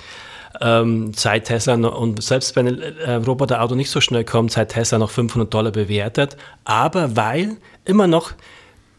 ähm, 0.61 1.13
seit 1.15 1.47
Tesla 1.47 1.75
und 1.75 2.23
selbst 2.23 2.55
wenn 2.57 2.67
ein 2.67 2.81
äh, 2.81 3.15
Roboterauto 3.15 3.75
nicht 3.75 3.91
so 3.91 4.01
schnell 4.01 4.25
kommt, 4.25 4.53
seit 4.53 4.71
Tesla 4.71 4.99
noch 4.99 5.11
500 5.11 5.53
Dollar 5.53 5.73
bewertet. 5.73 6.37
Aber 6.65 7.17
weil 7.17 7.57
immer 7.85 8.07
noch 8.07 8.33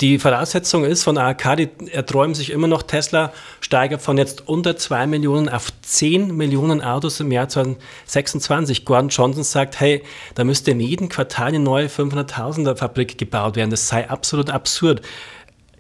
die 0.02 0.18
Voraussetzung 0.18 0.84
ist 0.84 1.04
von 1.04 1.20
ARK, 1.20 1.58
die 1.58 1.70
erträumen 1.92 2.34
sich 2.34 2.50
immer 2.50 2.68
noch, 2.68 2.82
Tesla 2.82 3.32
steigert 3.60 4.02
von 4.02 4.18
jetzt 4.18 4.48
unter 4.48 4.76
2 4.76 5.06
Millionen 5.06 5.48
auf 5.48 5.72
10 5.84 6.36
Millionen 6.36 6.82
Autos 6.82 7.20
im 7.20 7.32
Jahr 7.32 7.48
2026. 7.48 8.84
Gordon 8.84 9.10
Johnson 9.10 9.44
sagt, 9.44 9.80
hey, 9.80 10.02
da 10.34 10.44
müsste 10.44 10.72
in 10.72 10.80
jedem 10.80 11.08
Quartal 11.08 11.50
eine 11.50 11.60
neue 11.60 11.86
500.000er 11.86 12.76
Fabrik 12.76 13.20
gebaut 13.20 13.56
werden. 13.56 13.70
Das 13.70 13.88
sei 13.88 14.10
absolut 14.10 14.50
absurd 14.50 15.02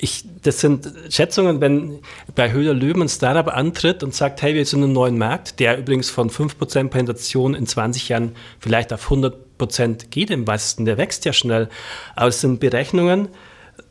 ich, 0.01 0.25
das 0.41 0.59
sind 0.59 0.91
Schätzungen, 1.09 1.61
wenn 1.61 1.99
bei 2.33 2.51
Höhler 2.51 2.73
Löwen 2.73 3.03
ein 3.03 3.09
Startup 3.09 3.47
antritt 3.47 4.01
und 4.01 4.15
sagt, 4.15 4.41
hey, 4.41 4.55
wir 4.55 4.65
sind 4.65 4.81
im 4.81 4.93
neuen 4.93 5.17
Markt, 5.17 5.59
der 5.59 5.77
übrigens 5.77 6.09
von 6.09 6.31
5% 6.31 6.89
Penetration 6.89 7.53
in 7.53 7.67
20 7.67 8.09
Jahren 8.09 8.35
vielleicht 8.59 8.91
auf 8.93 9.11
100% 9.11 10.09
geht 10.09 10.31
im 10.31 10.47
Westen, 10.47 10.85
der 10.85 10.97
wächst 10.97 11.23
ja 11.25 11.33
schnell. 11.33 11.69
Aber 12.15 12.29
es 12.29 12.41
sind 12.41 12.59
Berechnungen, 12.59 13.27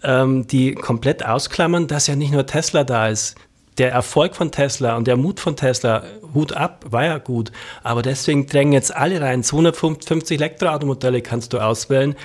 ähm, 0.03 0.49
die 0.49 0.75
komplett 0.75 1.25
ausklammern, 1.25 1.87
dass 1.87 2.09
ja 2.09 2.17
nicht 2.17 2.33
nur 2.33 2.45
Tesla 2.45 2.83
da 2.83 3.09
ist. 3.09 3.37
Der 3.79 3.93
Erfolg 3.93 4.35
von 4.35 4.51
Tesla 4.51 4.97
und 4.97 5.07
der 5.07 5.17
Mut 5.17 5.39
von 5.39 5.55
Tesla, 5.55 6.03
Hut 6.35 6.53
ab, 6.53 6.85
war 6.89 7.05
ja 7.05 7.19
gut. 7.19 7.53
Aber 7.85 8.03
deswegen 8.03 8.47
drängen 8.47 8.73
jetzt 8.73 8.95
alle 8.95 9.21
rein. 9.21 9.45
250 9.45 10.39
Elektroautomodelle 10.39 11.23
kannst 11.23 11.53
du 11.53 11.61
auswählen. 11.61 12.17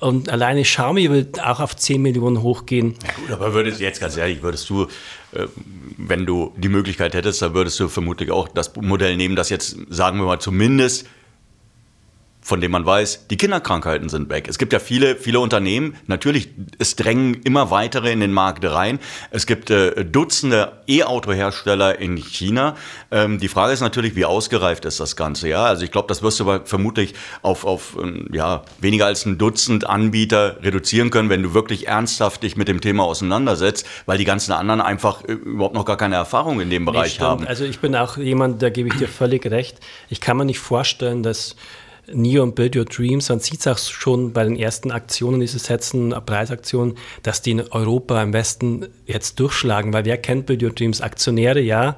Und 0.00 0.30
alleine 0.30 0.62
Xiaomi 0.62 1.10
wird 1.10 1.42
auch 1.42 1.60
auf 1.60 1.76
10 1.76 2.00
Millionen 2.00 2.42
hochgehen. 2.42 2.96
Ja 3.04 3.12
gut, 3.12 3.30
aber 3.30 3.54
würdest 3.54 3.80
jetzt 3.80 4.00
ganz 4.00 4.16
ehrlich, 4.16 4.42
würdest 4.42 4.68
du, 4.70 4.84
äh, 5.32 5.46
wenn 5.98 6.24
du 6.24 6.52
die 6.56 6.68
Möglichkeit 6.68 7.14
hättest, 7.14 7.42
dann 7.42 7.54
würdest 7.54 7.78
du 7.78 7.88
vermutlich 7.88 8.30
auch 8.30 8.48
das 8.48 8.74
Modell 8.76 9.16
nehmen, 9.16 9.36
das 9.36 9.50
jetzt, 9.50 9.76
sagen 9.90 10.18
wir 10.18 10.24
mal, 10.24 10.40
zumindest 10.40 11.06
von 12.42 12.60
dem 12.60 12.70
man 12.70 12.86
weiß, 12.86 13.26
die 13.28 13.36
Kinderkrankheiten 13.36 14.08
sind 14.08 14.30
weg. 14.30 14.48
Es 14.48 14.58
gibt 14.58 14.72
ja 14.72 14.78
viele, 14.78 15.16
viele 15.16 15.40
Unternehmen, 15.40 15.96
natürlich, 16.06 16.48
es 16.78 16.96
drängen 16.96 17.34
immer 17.42 17.70
weitere 17.70 18.12
in 18.12 18.20
den 18.20 18.32
Markt 18.32 18.64
rein. 18.64 18.98
Es 19.30 19.46
gibt 19.46 19.70
äh, 19.70 20.04
Dutzende 20.04 20.72
E-Auto-Hersteller 20.86 21.98
in 21.98 22.16
China. 22.16 22.76
Ähm, 23.10 23.38
die 23.38 23.48
Frage 23.48 23.72
ist 23.72 23.80
natürlich, 23.80 24.16
wie 24.16 24.24
ausgereift 24.24 24.84
ist 24.86 25.00
das 25.00 25.16
Ganze? 25.16 25.48
Ja, 25.48 25.64
also 25.64 25.84
ich 25.84 25.90
glaube, 25.90 26.08
das 26.08 26.22
wirst 26.22 26.40
du 26.40 26.44
aber 26.44 26.64
vermutlich 26.64 27.14
auf, 27.42 27.64
auf 27.64 27.96
ähm, 28.00 28.28
ja, 28.32 28.62
weniger 28.80 29.06
als 29.06 29.26
ein 29.26 29.36
Dutzend 29.36 29.86
Anbieter 29.86 30.62
reduzieren 30.62 31.10
können, 31.10 31.28
wenn 31.28 31.42
du 31.42 31.52
wirklich 31.52 31.88
ernsthaft 31.88 32.42
dich 32.42 32.56
mit 32.56 32.68
dem 32.68 32.80
Thema 32.80 33.04
auseinandersetzt, 33.04 33.86
weil 34.06 34.16
die 34.16 34.24
ganzen 34.24 34.52
anderen 34.52 34.80
einfach 34.80 35.22
äh, 35.24 35.32
überhaupt 35.32 35.74
noch 35.74 35.84
gar 35.84 35.98
keine 35.98 36.14
Erfahrung 36.14 36.60
in 36.60 36.70
dem 36.70 36.86
Bereich 36.86 37.18
nee, 37.18 37.24
haben. 37.24 37.46
Also 37.46 37.64
ich 37.64 37.80
bin 37.80 37.94
auch 37.94 38.16
jemand, 38.16 38.62
da 38.62 38.70
gebe 38.70 38.88
ich 38.88 38.94
dir 38.94 39.08
völlig 39.08 39.44
recht. 39.46 39.78
Ich 40.08 40.20
kann 40.20 40.38
mir 40.38 40.46
nicht 40.46 40.58
vorstellen, 40.58 41.22
dass 41.22 41.56
Neo 42.12 42.42
und 42.42 42.54
Build 42.54 42.76
Your 42.76 42.84
Dreams, 42.84 43.28
man 43.28 43.40
sieht 43.40 43.60
es 43.60 43.66
auch 43.66 43.78
schon 43.78 44.32
bei 44.32 44.44
den 44.44 44.56
ersten 44.56 44.90
Aktionen, 44.90 45.40
diese 45.40 45.58
Sätzen, 45.58 46.14
Preisaktionen, 46.24 46.96
dass 47.22 47.42
die 47.42 47.52
in 47.52 47.60
Europa 47.70 48.22
im 48.22 48.32
Westen 48.32 48.86
jetzt 49.06 49.38
durchschlagen, 49.40 49.92
weil 49.92 50.04
wer 50.04 50.18
kennt 50.18 50.46
Build 50.46 50.62
Your 50.62 50.70
Dreams? 50.70 51.00
Aktionäre, 51.00 51.60
ja. 51.60 51.96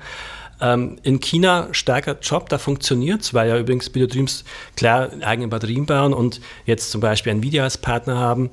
Ähm, 0.60 0.98
in 1.02 1.20
China 1.20 1.68
starker 1.72 2.18
Job, 2.20 2.48
da 2.48 2.58
funktioniert 2.58 3.22
es, 3.22 3.34
weil 3.34 3.48
ja 3.48 3.58
übrigens 3.58 3.90
Build 3.90 4.10
Your 4.10 4.14
Dreams 4.14 4.44
klar 4.76 5.10
eigene 5.22 5.48
Batterien 5.48 5.86
bauen 5.86 6.14
und 6.14 6.40
jetzt 6.66 6.90
zum 6.90 7.00
Beispiel 7.00 7.32
Nvidia 7.32 7.64
als 7.64 7.78
Partner 7.78 8.18
haben. 8.18 8.50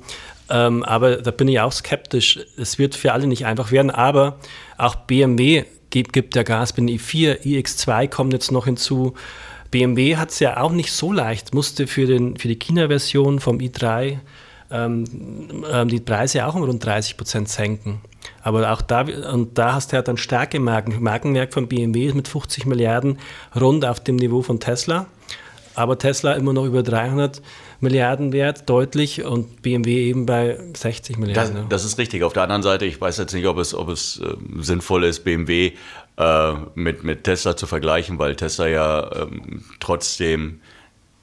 Ähm, 0.48 0.82
aber 0.82 1.18
da 1.18 1.30
bin 1.30 1.46
ich 1.46 1.60
auch 1.60 1.72
skeptisch. 1.72 2.40
Es 2.56 2.78
wird 2.78 2.96
für 2.96 3.12
alle 3.12 3.28
nicht 3.28 3.46
einfach 3.46 3.70
werden, 3.70 3.90
aber 3.90 4.38
auch 4.76 4.96
BMW 4.96 5.64
gibt, 5.90 6.12
gibt 6.12 6.34
der 6.34 6.44
Gas, 6.44 6.72
bin 6.72 6.88
i4, 6.88 7.42
iX2 7.42 8.08
kommt 8.08 8.32
jetzt 8.32 8.50
noch 8.50 8.64
hinzu. 8.64 9.14
BMW 9.70 10.16
hat 10.16 10.30
es 10.30 10.40
ja 10.40 10.60
auch 10.60 10.72
nicht 10.72 10.92
so 10.92 11.12
leicht, 11.12 11.54
musste 11.54 11.86
für, 11.86 12.06
den, 12.06 12.36
für 12.36 12.48
die 12.48 12.58
China-Version 12.58 13.40
vom 13.40 13.58
i3 13.58 14.18
ähm, 14.70 15.04
ähm, 15.70 15.88
die 15.88 16.00
Preise 16.00 16.46
auch 16.46 16.54
um 16.54 16.62
rund 16.62 16.84
30 16.84 17.16
Prozent 17.16 17.48
senken. 17.48 18.00
Aber 18.42 18.72
auch 18.72 18.82
da, 18.82 19.04
und 19.32 19.58
da 19.58 19.74
hast 19.74 19.92
du 19.92 19.96
ja 19.96 20.02
dann 20.02 20.16
starke 20.16 20.60
Marken. 20.60 21.02
Markenwerk 21.02 21.52
von 21.52 21.68
BMW 21.68 22.12
mit 22.12 22.28
50 22.28 22.66
Milliarden 22.66 23.18
rund 23.58 23.84
auf 23.84 24.00
dem 24.00 24.16
Niveau 24.16 24.42
von 24.42 24.60
Tesla. 24.60 25.06
Aber 25.74 25.98
Tesla 25.98 26.34
immer 26.34 26.52
noch 26.52 26.64
über 26.64 26.82
300 26.82 27.42
Milliarden 27.80 28.32
wert, 28.32 28.68
deutlich, 28.68 29.24
und 29.24 29.62
BMW 29.62 30.08
eben 30.08 30.26
bei 30.26 30.58
60 30.76 31.18
Milliarden. 31.18 31.54
Das, 31.54 31.68
das 31.68 31.84
ist 31.84 31.98
richtig. 31.98 32.22
Auf 32.22 32.32
der 32.32 32.42
anderen 32.42 32.62
Seite, 32.62 32.84
ich 32.84 33.00
weiß 33.00 33.18
jetzt 33.18 33.32
nicht, 33.32 33.46
ob 33.46 33.58
es, 33.58 33.74
ob 33.74 33.88
es 33.88 34.20
äh, 34.20 34.34
sinnvoll 34.58 35.04
ist, 35.04 35.24
BMW 35.24 35.72
äh, 36.16 36.52
mit, 36.74 37.04
mit 37.04 37.24
Tesla 37.24 37.56
zu 37.56 37.66
vergleichen, 37.66 38.18
weil 38.18 38.36
Tesla 38.36 38.66
ja 38.68 39.10
ähm, 39.22 39.64
trotzdem 39.80 40.60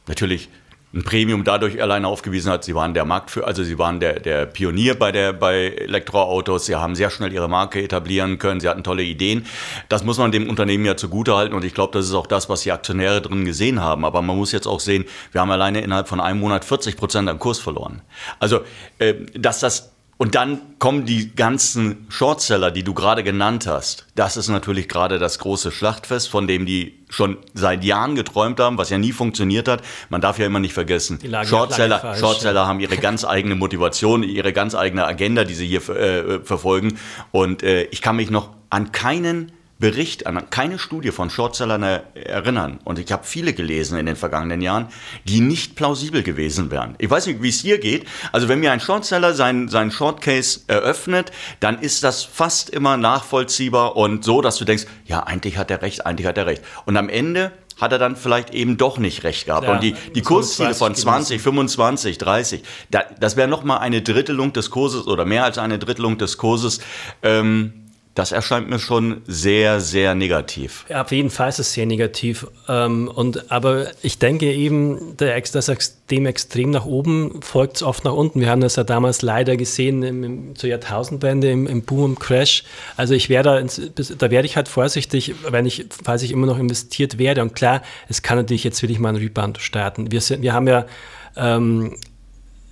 natürlich 0.08 0.50
ein 0.94 1.04
Premium 1.04 1.44
dadurch 1.44 1.82
alleine 1.82 2.08
aufgewiesen 2.08 2.52
hat. 2.52 2.64
Sie 2.64 2.74
waren 2.74 2.94
der 2.94 3.04
Markt 3.04 3.30
für, 3.30 3.46
also 3.46 3.64
sie 3.64 3.78
waren 3.78 4.00
der, 4.00 4.20
der 4.20 4.46
Pionier 4.46 4.96
bei 4.96 5.12
der 5.12 5.34
bei 5.34 5.68
Elektroautos. 5.68 6.66
Sie 6.66 6.76
haben 6.76 6.96
sehr 6.96 7.10
schnell 7.10 7.34
ihre 7.34 7.50
Marke 7.50 7.84
etablieren 7.84 8.40
können. 8.40 8.62
Sie 8.62 8.70
hatten 8.70 8.84
tolle 8.84 9.04
Ideen. 9.04 9.46
Das 9.90 10.04
muss 10.04 10.18
man 10.18 10.32
dem 10.32 10.50
Unternehmen 10.50 10.86
ja 10.86 10.96
zugutehalten 10.96 11.56
und 11.56 11.66
ich 11.66 11.74
glaube, 11.74 11.92
das 11.92 12.06
ist 12.06 12.14
auch 12.14 12.28
das, 12.28 12.48
was 12.48 12.62
die 12.62 12.72
Aktionäre 12.72 13.22
drin 13.22 13.44
gesehen 13.44 13.82
haben. 13.82 14.06
Aber 14.06 14.22
man 14.22 14.38
muss 14.38 14.54
jetzt 14.54 14.68
auch 14.68 14.80
sehen, 14.80 15.06
wir 15.34 15.42
haben 15.42 15.52
alleine 15.52 15.82
innerhalb 15.82 16.08
von 16.08 16.22
einem 16.22 16.40
Monat 16.40 16.64
40 16.64 16.96
Prozent 16.96 17.30
am 17.30 17.38
Kurs 17.38 17.60
verloren. 17.60 18.02
Also, 18.40 18.62
äh, 19.00 19.14
dass 19.34 19.60
das 19.60 19.92
und 20.18 20.34
dann 20.34 20.60
kommen 20.80 21.06
die 21.06 21.36
ganzen 21.36 22.08
Shortseller, 22.10 22.72
die 22.72 22.84
du 22.84 22.94
gerade 22.94 23.24
genannt 23.24 23.68
hast. 23.68 24.08
Das 24.16 24.36
ist 24.36 24.48
natürlich 24.48 24.90
gerade 24.90 25.20
das 25.20 25.38
große 25.40 25.72
Schlachtfest, 25.72 26.30
von 26.30 26.48
dem 26.48 26.66
die 26.66 27.00
schon 27.10 27.38
seit 27.54 27.84
Jahren 27.84 28.16
geträumt 28.16 28.60
haben, 28.60 28.78
was 28.78 28.90
ja 28.90 28.98
nie 28.98 29.12
funktioniert 29.12 29.68
hat. 29.68 29.84
Man 30.10 30.22
darf 30.22 30.40
ja 30.40 30.46
immer 30.46 30.60
nicht 30.60 30.74
vergessen, 30.74 31.20
Shortseller, 31.46 32.16
Shortseller 32.16 32.68
haben 32.68 32.80
ihre 32.80 32.98
ganz 32.98 33.26
eigene 33.26 33.56
Motivation, 33.56 34.24
ihre 34.24 34.54
ganz 34.54 34.76
eigene 34.76 35.06
Agenda, 35.06 35.44
die 35.44 35.54
sie 35.54 35.68
hier 35.68 35.88
äh, 35.90 36.40
verfolgen. 36.40 36.98
Und 37.32 37.62
äh, 37.64 37.84
ich 37.84 38.02
kann 38.02 38.16
mich 38.16 38.32
noch 38.32 38.50
an 38.70 38.92
keinen 38.92 39.52
Bericht, 39.80 40.26
an 40.26 40.50
keine 40.50 40.80
Studie 40.80 41.12
von 41.12 41.30
Shortsellern 41.30 41.84
erinnern. 41.84 42.80
Und 42.84 42.98
ich 42.98 43.12
habe 43.12 43.24
viele 43.26 43.54
gelesen 43.54 43.98
in 43.98 44.06
den 44.06 44.16
vergangenen 44.16 44.62
Jahren, 44.62 44.88
die 45.26 45.40
nicht 45.40 45.76
plausibel 45.76 46.24
gewesen 46.24 46.72
wären. 46.72 46.96
Ich 46.98 47.10
weiß 47.10 47.28
nicht, 47.28 47.42
wie 47.42 47.50
es 47.50 47.60
hier 47.60 47.78
geht. 47.78 48.08
Also 48.32 48.48
wenn 48.48 48.60
mir 48.60 48.72
ein 48.72 48.80
Shortseller 48.80 49.34
seinen, 49.34 49.70
seinen 49.70 49.92
Shortcase 49.92 50.62
eröffnet, 50.68 51.32
dann 51.60 51.80
ist 51.80 52.04
das 52.04 52.24
fast 52.24 52.70
immer 52.72 52.98
nachvollziehbar 52.98 53.96
und 53.96 54.24
so, 54.24 54.42
dass 54.42 54.58
du 54.58 54.66
denkst, 54.66 54.86
ja, 55.06 55.24
eigentlich 55.24 55.58
hat 55.58 55.70
er 55.70 55.82
recht, 55.82 56.06
eigentlich 56.06 56.28
hat 56.28 56.38
er 56.38 56.48
recht. 56.48 56.64
Und 56.86 56.98
am 56.98 57.10
Ende 57.10 57.52
hat 57.80 57.92
er 57.92 58.00
dann 58.00 58.16
vielleicht 58.16 58.54
eben 58.54 58.78
doch 58.78 58.98
nicht 58.98 59.24
recht 59.24 59.46
gehabt. 59.46 59.68
Ja, 59.68 59.74
und 59.74 59.84
die, 59.84 59.94
die 60.16 60.22
Kursziele 60.22 60.74
von 60.74 60.96
20, 60.96 61.42
25, 61.42 62.18
30, 62.18 62.64
da, 62.90 63.04
das 63.20 63.38
wäre 63.38 63.48
nochmal 63.48 63.80
eine 63.80 64.02
Drittelung 64.02 64.54
des 64.54 64.72
Kurses 64.72 65.08
oder 65.08 65.26
mehr 65.26 65.44
als 65.44 65.58
eine 65.58 65.78
Drittelung 65.78 66.18
des 66.18 66.38
Kurses. 66.38 66.80
Ähm, 67.22 67.87
das 68.18 68.32
erscheint 68.32 68.68
mir 68.68 68.80
schon 68.80 69.22
sehr, 69.28 69.80
sehr 69.80 70.16
negativ. 70.16 70.86
Ja, 70.90 71.04
auf 71.04 71.12
jeden 71.12 71.30
Fall 71.30 71.50
ist 71.50 71.60
es 71.60 71.74
sehr 71.74 71.86
negativ. 71.86 72.48
Ähm, 72.68 73.12
und, 73.14 73.52
aber 73.52 73.92
ich 74.02 74.18
denke 74.18 74.52
eben, 74.52 75.16
der, 75.18 75.40
das 75.40 76.00
dem 76.10 76.26
extrem 76.26 76.72
nach 76.72 76.86
oben 76.86 77.42
folgt 77.44 77.76
es 77.76 77.84
oft 77.84 78.06
nach 78.06 78.14
unten. 78.14 78.40
Wir 78.40 78.50
haben 78.50 78.62
das 78.62 78.76
ja 78.76 78.84
damals 78.84 79.22
leider 79.22 79.56
gesehen 79.56 80.02
im, 80.02 80.24
im, 80.24 80.56
zur 80.56 80.68
Jahrtausendwende 80.68 81.52
im, 81.52 81.68
im 81.68 81.84
Boom, 81.84 82.14
im 82.14 82.20
Crash. 82.20 82.64
Also 82.96 83.14
ich 83.14 83.30
werde 83.30 83.64
da, 83.94 84.04
da 84.18 84.32
werde 84.32 84.48
ich 84.48 84.56
halt 84.56 84.68
vorsichtig, 84.68 85.36
wenn 85.50 85.68
ich, 85.68 85.86
falls 86.04 86.24
ich 86.24 86.32
immer 86.32 86.48
noch 86.48 86.58
investiert 86.58 87.20
werde. 87.20 87.44
Und 87.44 87.54
klar, 87.54 87.84
es 88.10 88.24
kann 88.24 88.38
natürlich 88.38 88.64
jetzt 88.64 88.82
wirklich 88.82 88.98
mal 88.98 89.10
ein 89.10 89.18
Rebound 89.18 89.60
starten. 89.60 90.12
Wir, 90.12 90.22
sind, 90.22 90.42
wir 90.42 90.54
haben 90.54 90.68
ja 90.68 90.88
ähm, 91.36 91.96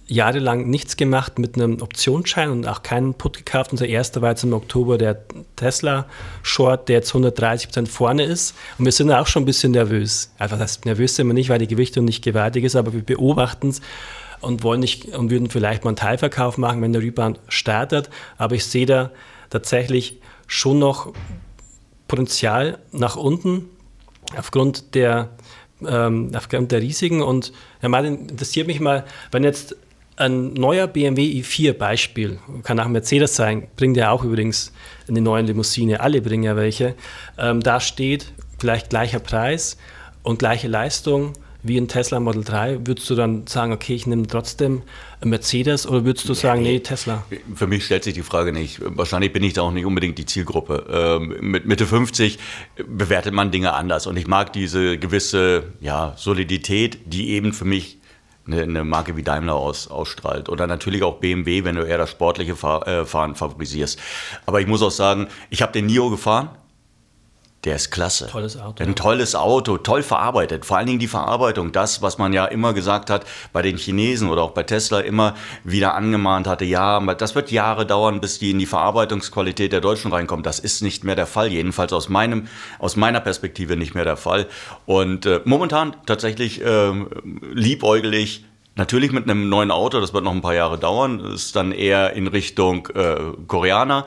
jahrelang 0.07 0.69
nichts 0.69 0.97
gemacht 0.97 1.39
mit 1.39 1.55
einem 1.55 1.81
Optionsschein 1.81 2.49
und 2.51 2.67
auch 2.67 2.83
keinen 2.83 3.15
Put 3.15 3.37
gekauft. 3.37 3.71
Unser 3.71 3.87
erster 3.87 4.21
war 4.21 4.31
jetzt 4.31 4.43
im 4.43 4.53
Oktober 4.53 4.97
der 4.97 5.23
Tesla 5.55 6.05
Short, 6.43 6.89
der 6.89 6.97
jetzt 6.97 7.09
130 7.09 7.69
Prozent 7.69 7.89
vorne 7.89 8.23
ist. 8.23 8.55
Und 8.77 8.85
wir 8.85 8.91
sind 8.91 9.11
auch 9.11 9.27
schon 9.27 9.43
ein 9.43 9.45
bisschen 9.45 9.71
nervös. 9.71 10.31
Einfach 10.37 10.59
das 10.59 10.85
nervös 10.85 11.15
sind 11.15 11.27
wir 11.27 11.33
nicht, 11.33 11.49
weil 11.49 11.59
die 11.59 11.67
Gewichtung 11.67 12.05
nicht 12.05 12.23
gewaltig 12.23 12.63
ist, 12.63 12.75
aber 12.75 12.93
wir 12.93 13.03
beobachten 13.03 13.69
es 13.69 13.81
und 14.41 14.63
wollen 14.63 14.79
nicht 14.79 15.15
und 15.15 15.31
würden 15.31 15.49
vielleicht 15.49 15.83
mal 15.83 15.89
einen 15.89 15.97
Teilverkauf 15.97 16.57
machen, 16.57 16.81
wenn 16.81 16.93
der 16.93 17.01
Rebound 17.01 17.39
startet. 17.47 18.09
Aber 18.37 18.53
ich 18.53 18.65
sehe 18.65 18.85
da 18.85 19.11
tatsächlich 19.49 20.21
schon 20.45 20.77
noch 20.77 21.13
Potenzial 22.07 22.77
nach 22.91 23.15
unten 23.15 23.69
aufgrund 24.37 24.93
der 24.93 25.29
ähm, 25.85 26.31
aufgrund 26.33 26.71
der 26.71 26.81
Risiken 26.81 27.21
und 27.21 27.51
Herr 27.79 27.89
Martin, 27.89 28.29
interessiert 28.29 28.67
mich 28.67 28.79
mal, 28.79 29.03
wenn 29.31 29.43
jetzt 29.43 29.75
ein 30.17 30.53
neuer 30.53 30.87
BMW 30.87 31.41
i4 31.41 31.73
Beispiel, 31.73 32.39
kann 32.63 32.79
auch 32.79 32.87
Mercedes 32.87 33.35
sein, 33.35 33.67
bringt 33.75 33.97
ja 33.97 34.11
auch 34.11 34.23
übrigens 34.23 34.71
eine 35.07 35.21
neue 35.21 35.43
Limousine, 35.43 35.99
alle 35.99 36.21
bringen 36.21 36.43
ja 36.43 36.55
welche. 36.55 36.95
Ähm, 37.37 37.61
da 37.61 37.79
steht 37.79 38.33
vielleicht 38.57 38.89
gleicher 38.89 39.19
Preis 39.19 39.77
und 40.23 40.39
gleiche 40.39 40.67
Leistung 40.67 41.33
wie 41.63 41.77
ein 41.77 41.87
Tesla 41.87 42.19
Model 42.19 42.43
3. 42.43 42.85
Würdest 42.85 43.09
du 43.09 43.15
dann 43.15 43.47
sagen, 43.47 43.73
okay, 43.73 43.95
ich 43.95 44.05
nehme 44.05 44.27
trotzdem 44.27 44.83
Mercedes 45.23 45.87
oder 45.87 46.05
würdest 46.05 46.29
du 46.29 46.33
nee, 46.33 46.39
sagen, 46.39 46.61
nee, 46.61 46.79
Tesla? 46.79 47.25
Für 47.55 47.65
mich 47.65 47.85
stellt 47.85 48.03
sich 48.03 48.13
die 48.13 48.21
Frage 48.21 48.53
nicht. 48.53 48.79
Wahrscheinlich 48.83 49.33
bin 49.33 49.43
ich 49.43 49.53
da 49.53 49.63
auch 49.63 49.71
nicht 49.71 49.85
unbedingt 49.85 50.17
die 50.19 50.25
Zielgruppe. 50.25 50.85
Ähm, 50.89 51.35
mit 51.41 51.65
Mitte 51.65 51.87
50 51.87 52.37
bewertet 52.87 53.33
man 53.33 53.51
Dinge 53.51 53.73
anders 53.73 54.05
und 54.05 54.15
ich 54.15 54.27
mag 54.27 54.53
diese 54.53 54.99
gewisse 54.99 55.73
ja, 55.81 56.13
Solidität, 56.17 56.99
die 57.05 57.31
eben 57.31 57.51
für 57.51 57.65
mich 57.65 57.97
eine, 58.47 58.63
eine 58.63 58.83
Marke 58.83 59.15
wie 59.15 59.23
Daimler 59.23 59.55
aus, 59.55 59.87
ausstrahlt. 59.87 60.49
Oder 60.49 60.67
natürlich 60.67 61.03
auch 61.03 61.19
BMW, 61.19 61.63
wenn 61.63 61.75
du 61.75 61.83
eher 61.83 61.97
das 61.97 62.11
sportliche 62.11 62.55
Fahr 62.55 62.87
äh, 62.87 63.05
Fahren 63.05 63.35
favorisierst. 63.35 63.99
Aber 64.45 64.61
ich 64.61 64.67
muss 64.67 64.81
auch 64.81 64.91
sagen, 64.91 65.27
ich 65.49 65.61
habe 65.61 65.71
den 65.71 65.87
NIO 65.87 66.09
gefahren 66.09 66.49
der 67.65 67.75
ist 67.75 67.91
klasse. 67.91 68.27
Tolles 68.27 68.57
Auto. 68.57 68.83
Ein 68.83 68.95
tolles 68.95 69.35
Auto, 69.35 69.77
toll 69.77 70.03
verarbeitet. 70.03 70.65
Vor 70.65 70.77
allen 70.77 70.87
Dingen 70.87 70.99
die 70.99 71.07
Verarbeitung, 71.07 71.71
das, 71.71 72.01
was 72.01 72.17
man 72.17 72.31
ja 72.31 72.45
immer 72.45 72.73
gesagt 72.73 73.09
hat 73.09 73.25
bei 73.51 73.61
den 73.61 73.77
Chinesen 73.77 74.29
oder 74.29 74.43
auch 74.43 74.51
bei 74.51 74.63
Tesla 74.63 74.99
immer 74.99 75.35
wieder 75.63 75.95
angemahnt 75.95 76.47
hatte, 76.47 76.63
ja, 76.65 76.99
das 77.15 77.35
wird 77.35 77.51
Jahre 77.51 77.85
dauern, 77.85 78.21
bis 78.21 78.39
die 78.39 78.51
in 78.51 78.59
die 78.59 78.65
Verarbeitungsqualität 78.65 79.73
der 79.73 79.81
Deutschen 79.81 80.11
reinkommt. 80.11 80.45
Das 80.45 80.59
ist 80.59 80.81
nicht 80.81 81.03
mehr 81.03 81.15
der 81.15 81.27
Fall, 81.27 81.51
jedenfalls 81.51 81.91
aus, 81.91 82.07
meinem, 82.07 82.47
aus 82.79 82.95
meiner 82.95 83.19
Perspektive 83.19 83.75
nicht 83.75 83.95
mehr 83.95 84.05
der 84.05 84.17
Fall. 84.17 84.47
Und 84.85 85.25
äh, 85.25 85.41
momentan 85.43 85.95
tatsächlich 86.05 86.61
äh, 86.61 86.91
liebäugelig 87.51 88.45
Natürlich 88.77 89.13
mit 89.13 89.23
einem 89.23 89.47
neuen 89.47 89.71
Auto, 89.71 90.01
das 90.01 90.13
wird 90.13 90.25
noch 90.25 90.33
ein 90.33 90.41
paar 90.41 90.53
Jahre 90.53 90.77
dauern, 90.77 91.21
ist 91.21 91.55
dann 91.55 91.71
eher 91.71 92.11
in 92.11 92.27
Richtung 92.27 92.89
äh, 92.93 93.15
Koreaner. 93.47 94.05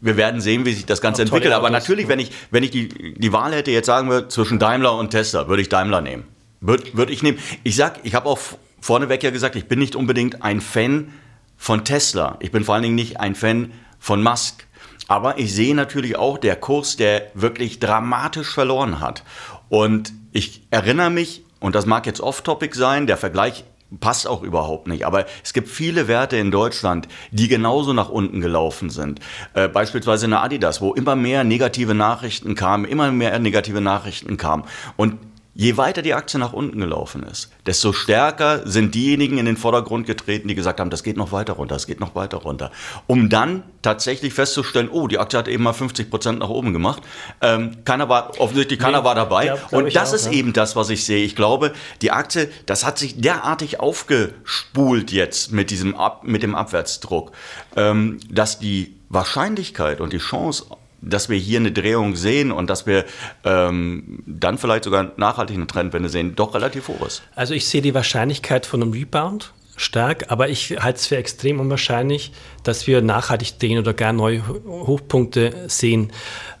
Wir 0.00 0.16
werden 0.16 0.40
sehen, 0.40 0.64
wie 0.64 0.72
sich 0.72 0.86
das 0.86 1.00
Ganze 1.00 1.22
Auch 1.22 1.26
entwickelt. 1.26 1.52
Aber 1.52 1.70
natürlich, 1.70 2.08
wenn 2.08 2.20
ich, 2.20 2.30
wenn 2.50 2.62
ich 2.62 2.70
die, 2.70 3.14
die 3.14 3.32
Wahl 3.32 3.52
hätte, 3.52 3.70
jetzt 3.70 3.86
sagen 3.86 4.10
wir 4.10 4.28
zwischen 4.28 4.58
Daimler 4.58 4.96
und 4.96 5.10
Tesla, 5.10 5.48
würde 5.48 5.62
ich 5.62 5.68
Daimler 5.68 6.00
nehmen. 6.00 6.24
Würde 6.60 6.84
würd 6.92 7.10
ich 7.10 7.22
nehmen. 7.22 7.38
Ich 7.64 7.76
sag, 7.76 8.00
ich 8.04 8.14
habe 8.14 8.28
auch 8.28 8.38
vorneweg 8.80 9.22
ja 9.22 9.30
gesagt, 9.30 9.56
ich 9.56 9.66
bin 9.66 9.78
nicht 9.78 9.96
unbedingt 9.96 10.42
ein 10.42 10.60
Fan 10.60 11.12
von 11.56 11.84
Tesla. 11.84 12.36
Ich 12.40 12.52
bin 12.52 12.64
vor 12.64 12.74
allen 12.74 12.84
Dingen 12.84 12.94
nicht 12.94 13.20
ein 13.20 13.34
Fan 13.34 13.72
von 13.98 14.22
Musk. 14.22 14.66
Aber 15.08 15.38
ich 15.38 15.54
sehe 15.54 15.74
natürlich 15.74 16.16
auch 16.16 16.38
der 16.38 16.56
Kurs, 16.56 16.96
der 16.96 17.30
wirklich 17.34 17.80
dramatisch 17.80 18.52
verloren 18.52 19.00
hat. 19.00 19.24
Und 19.68 20.12
ich 20.32 20.62
erinnere 20.70 21.10
mich 21.10 21.42
und 21.60 21.74
das 21.74 21.86
mag 21.86 22.06
jetzt 22.06 22.20
off-topic 22.20 22.76
sein, 22.76 23.06
der 23.06 23.16
Vergleich 23.16 23.64
passt 24.00 24.26
auch 24.26 24.42
überhaupt 24.42 24.86
nicht. 24.86 25.06
Aber 25.06 25.26
es 25.42 25.52
gibt 25.52 25.68
viele 25.68 26.08
Werte 26.08 26.36
in 26.36 26.50
Deutschland, 26.50 27.08
die 27.30 27.48
genauso 27.48 27.92
nach 27.92 28.08
unten 28.08 28.40
gelaufen 28.40 28.90
sind. 28.90 29.20
Äh, 29.54 29.68
beispielsweise 29.68 30.26
eine 30.26 30.40
Adidas, 30.40 30.80
wo 30.80 30.92
immer 30.92 31.16
mehr 31.16 31.44
negative 31.44 31.94
Nachrichten 31.94 32.54
kamen, 32.54 32.84
immer 32.84 33.10
mehr 33.10 33.38
negative 33.38 33.80
Nachrichten 33.80 34.36
kamen. 34.36 34.64
Und 34.96 35.16
Je 35.60 35.76
weiter 35.76 36.02
die 36.02 36.14
Aktie 36.14 36.38
nach 36.38 36.52
unten 36.52 36.78
gelaufen 36.78 37.24
ist, 37.24 37.50
desto 37.66 37.92
stärker 37.92 38.64
sind 38.64 38.94
diejenigen 38.94 39.38
in 39.38 39.44
den 39.44 39.56
Vordergrund 39.56 40.06
getreten, 40.06 40.46
die 40.46 40.54
gesagt 40.54 40.78
haben, 40.78 40.88
das 40.88 41.02
geht 41.02 41.16
noch 41.16 41.32
weiter 41.32 41.54
runter, 41.54 41.74
das 41.74 41.88
geht 41.88 41.98
noch 41.98 42.14
weiter 42.14 42.36
runter. 42.36 42.70
Um 43.08 43.28
dann 43.28 43.64
tatsächlich 43.82 44.34
festzustellen, 44.34 44.88
oh, 44.88 45.08
die 45.08 45.18
Aktie 45.18 45.36
hat 45.36 45.48
eben 45.48 45.64
mal 45.64 45.72
50 45.72 46.10
Prozent 46.10 46.38
nach 46.38 46.48
oben 46.48 46.72
gemacht. 46.72 47.02
Ähm, 47.40 47.78
keiner 47.84 48.08
war, 48.08 48.38
offensichtlich 48.38 48.78
keiner 48.78 49.00
nee, 49.00 49.04
war 49.04 49.16
dabei. 49.16 49.46
Glaub, 49.46 49.68
glaub 49.68 49.82
Und 49.82 49.96
das 49.96 50.10
auch, 50.10 50.14
ist 50.14 50.26
ja. 50.26 50.32
eben 50.34 50.52
das, 50.52 50.76
was 50.76 50.90
ich 50.90 51.04
sehe. 51.04 51.24
Ich 51.24 51.34
glaube, 51.34 51.72
die 52.02 52.12
Aktie, 52.12 52.52
das 52.66 52.86
hat 52.86 52.96
sich 52.96 53.20
derartig 53.20 53.80
aufgespult 53.80 55.10
jetzt 55.10 55.50
mit 55.50 55.72
diesem, 55.72 55.96
Ab, 55.96 56.22
mit 56.22 56.44
dem 56.44 56.54
Abwärtsdruck, 56.54 57.32
ähm, 57.74 58.20
dass 58.30 58.60
die 58.60 58.94
Wahrscheinlichkeit 59.08 60.00
und 60.00 60.12
die 60.12 60.18
Chance 60.18 60.66
dass 61.00 61.28
wir 61.28 61.38
hier 61.38 61.60
eine 61.60 61.72
Drehung 61.72 62.16
sehen 62.16 62.52
und 62.52 62.68
dass 62.68 62.86
wir 62.86 63.04
ähm, 63.44 64.22
dann 64.26 64.58
vielleicht 64.58 64.84
sogar 64.84 65.12
nachhaltig 65.16 65.56
eine 65.56 65.66
Trendwende 65.66 66.08
sehen, 66.08 66.34
doch 66.34 66.54
relativ 66.54 66.88
hoch 66.88 67.06
ist. 67.06 67.22
Also 67.34 67.54
ich 67.54 67.68
sehe 67.68 67.82
die 67.82 67.94
Wahrscheinlichkeit 67.94 68.66
von 68.66 68.82
einem 68.82 68.92
Rebound 68.92 69.52
stark, 69.76 70.26
aber 70.28 70.48
ich 70.48 70.76
halte 70.80 70.98
es 70.98 71.06
für 71.06 71.16
extrem 71.16 71.60
unwahrscheinlich, 71.60 72.32
dass 72.64 72.86
wir 72.86 73.00
nachhaltig 73.00 73.58
drehen 73.58 73.78
oder 73.78 73.94
gar 73.94 74.12
neue 74.12 74.46
Hochpunkte 74.46 75.66
sehen. 75.68 76.12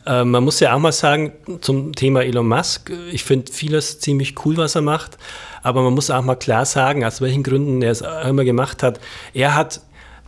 Äh, 0.06 0.24
man 0.24 0.44
muss 0.44 0.60
ja 0.60 0.74
auch 0.74 0.78
mal 0.78 0.92
sagen 0.92 1.32
zum 1.60 1.94
Thema 1.94 2.22
Elon 2.22 2.48
Musk, 2.48 2.92
ich 3.10 3.24
finde 3.24 3.52
vieles 3.52 3.98
ziemlich 4.00 4.34
cool, 4.44 4.56
was 4.56 4.74
er 4.74 4.82
macht, 4.82 5.18
aber 5.62 5.82
man 5.82 5.94
muss 5.94 6.10
auch 6.10 6.22
mal 6.22 6.36
klar 6.36 6.64
sagen, 6.64 7.04
aus 7.04 7.20
welchen 7.20 7.42
Gründen 7.42 7.82
er 7.82 7.90
es 7.90 8.00
immer 8.00 8.44
gemacht 8.44 8.82
hat. 8.82 9.00
Er 9.34 9.54
hat 9.54 9.80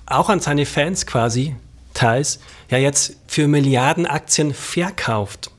auch 0.07 0.29
an 0.29 0.40
seine 0.40 0.67
Fans 0.67 1.07
quasi 1.07 1.55
teils 2.00 2.40
ja 2.71 2.78
jetzt 2.78 3.16
für 3.26 3.47
Milliarden 3.47 4.07
Aktien 4.07 4.54
verkauft 4.54 5.50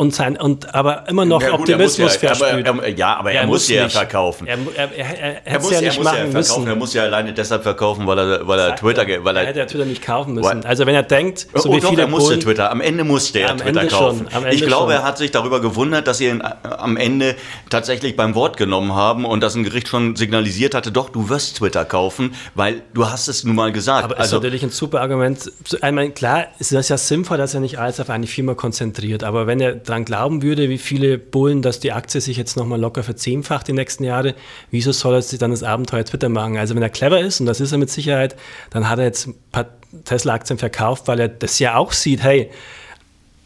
und 0.00 0.14
sein 0.14 0.38
und 0.38 0.74
aber 0.74 1.06
immer 1.08 1.26
noch 1.26 1.42
ja, 1.42 1.50
gut, 1.50 1.60
Optimismus 1.60 2.14
ja, 2.14 2.34
verspürt. 2.34 2.66
Aber, 2.66 2.82
er, 2.82 2.88
ja, 2.88 3.16
aber 3.16 3.32
er, 3.32 3.42
er 3.42 3.46
muss, 3.46 3.56
muss 3.56 3.68
ja 3.68 3.86
verkaufen. 3.86 4.46
Er, 4.46 4.56
er, 4.74 4.96
er, 4.96 5.46
er 5.46 5.60
muss 5.60 5.70
ja 5.72 5.80
nicht 5.82 6.02
machen 6.02 6.18
ja 6.18 6.24
müssen. 6.24 6.66
Er 6.66 6.74
muss 6.74 6.94
ja 6.94 7.02
alleine 7.02 7.34
deshalb 7.34 7.62
verkaufen, 7.62 8.06
weil 8.06 8.18
er, 8.18 8.48
weil 8.48 8.58
er 8.58 8.76
Twitter, 8.76 9.02
weil 9.22 9.36
er, 9.36 9.42
er 9.42 9.48
hätte 9.48 9.66
Twitter 9.66 9.84
nicht 9.84 10.02
kaufen 10.02 10.32
müssen. 10.32 10.64
Also 10.64 10.86
wenn 10.86 10.94
er 10.94 11.02
denkt, 11.02 11.48
so 11.54 11.68
oh, 11.68 11.76
wie 11.76 11.80
doch, 11.80 11.90
viele 11.90 12.02
er 12.02 12.08
musste 12.08 12.30
Bullen, 12.30 12.40
Twitter. 12.40 12.70
Am 12.70 12.80
Ende 12.80 13.04
musste 13.04 13.40
er 13.40 13.54
Twitter 13.58 13.86
kaufen. 13.88 14.26
ich 14.50 14.64
glaube, 14.64 14.92
schon. 14.92 15.02
er 15.02 15.04
hat 15.04 15.18
sich 15.18 15.32
darüber 15.32 15.60
gewundert, 15.60 16.06
dass 16.06 16.16
sie 16.16 16.28
ihn 16.28 16.40
äh, 16.40 16.66
am 16.66 16.96
Ende 16.96 17.36
tatsächlich 17.68 18.16
beim 18.16 18.34
Wort 18.34 18.56
genommen 18.56 18.94
haben 18.94 19.26
und 19.26 19.42
dass 19.42 19.54
ein 19.54 19.64
Gericht 19.64 19.88
schon 19.88 20.16
signalisiert 20.16 20.74
hatte, 20.74 20.92
doch 20.92 21.10
du 21.10 21.28
wirst 21.28 21.58
Twitter 21.58 21.84
kaufen, 21.84 22.34
weil 22.54 22.80
du 22.94 23.10
hast 23.10 23.28
es 23.28 23.44
nun 23.44 23.54
mal 23.54 23.70
gesagt. 23.70 24.04
Aber 24.04 24.18
also, 24.18 24.36
ist 24.36 24.42
natürlich 24.42 24.62
ein 24.62 24.70
super 24.70 25.02
Argument. 25.02 25.52
Einmal 25.82 26.08
klar 26.08 26.46
ist 26.58 26.72
das 26.72 26.88
ja 26.88 26.96
sinnvoll, 26.96 27.36
dass 27.36 27.52
er 27.52 27.60
nicht 27.60 27.78
alles 27.78 28.00
auf 28.00 28.08
eine 28.08 28.26
Firma 28.26 28.54
konzentriert, 28.54 29.24
aber 29.24 29.46
wenn 29.46 29.60
er 29.60 29.89
dran 29.90 30.04
glauben 30.04 30.42
würde, 30.42 30.68
wie 30.68 30.78
viele 30.78 31.18
Bullen, 31.18 31.62
dass 31.62 31.80
die 31.80 31.92
Aktie 31.92 32.20
sich 32.20 32.36
jetzt 32.36 32.56
nochmal 32.56 32.80
locker 32.80 33.02
verzehnfacht 33.02 33.68
die 33.68 33.72
nächsten 33.72 34.04
Jahre, 34.04 34.34
wieso 34.70 34.92
soll 34.92 35.14
er 35.14 35.22
sich 35.22 35.38
dann 35.38 35.50
das 35.50 35.62
Abenteuer 35.62 36.04
Twitter 36.04 36.28
machen? 36.28 36.56
Also 36.56 36.74
wenn 36.74 36.82
er 36.82 36.88
clever 36.88 37.20
ist, 37.20 37.40
und 37.40 37.46
das 37.46 37.60
ist 37.60 37.72
er 37.72 37.78
mit 37.78 37.90
Sicherheit, 37.90 38.36
dann 38.70 38.88
hat 38.88 38.98
er 38.98 39.06
jetzt 39.06 39.28
ein 39.28 39.34
paar 39.52 39.66
Tesla-Aktien 40.04 40.58
verkauft, 40.58 41.08
weil 41.08 41.20
er 41.20 41.28
das 41.28 41.58
ja 41.58 41.74
auch 41.74 41.92
sieht, 41.92 42.22
hey, 42.22 42.50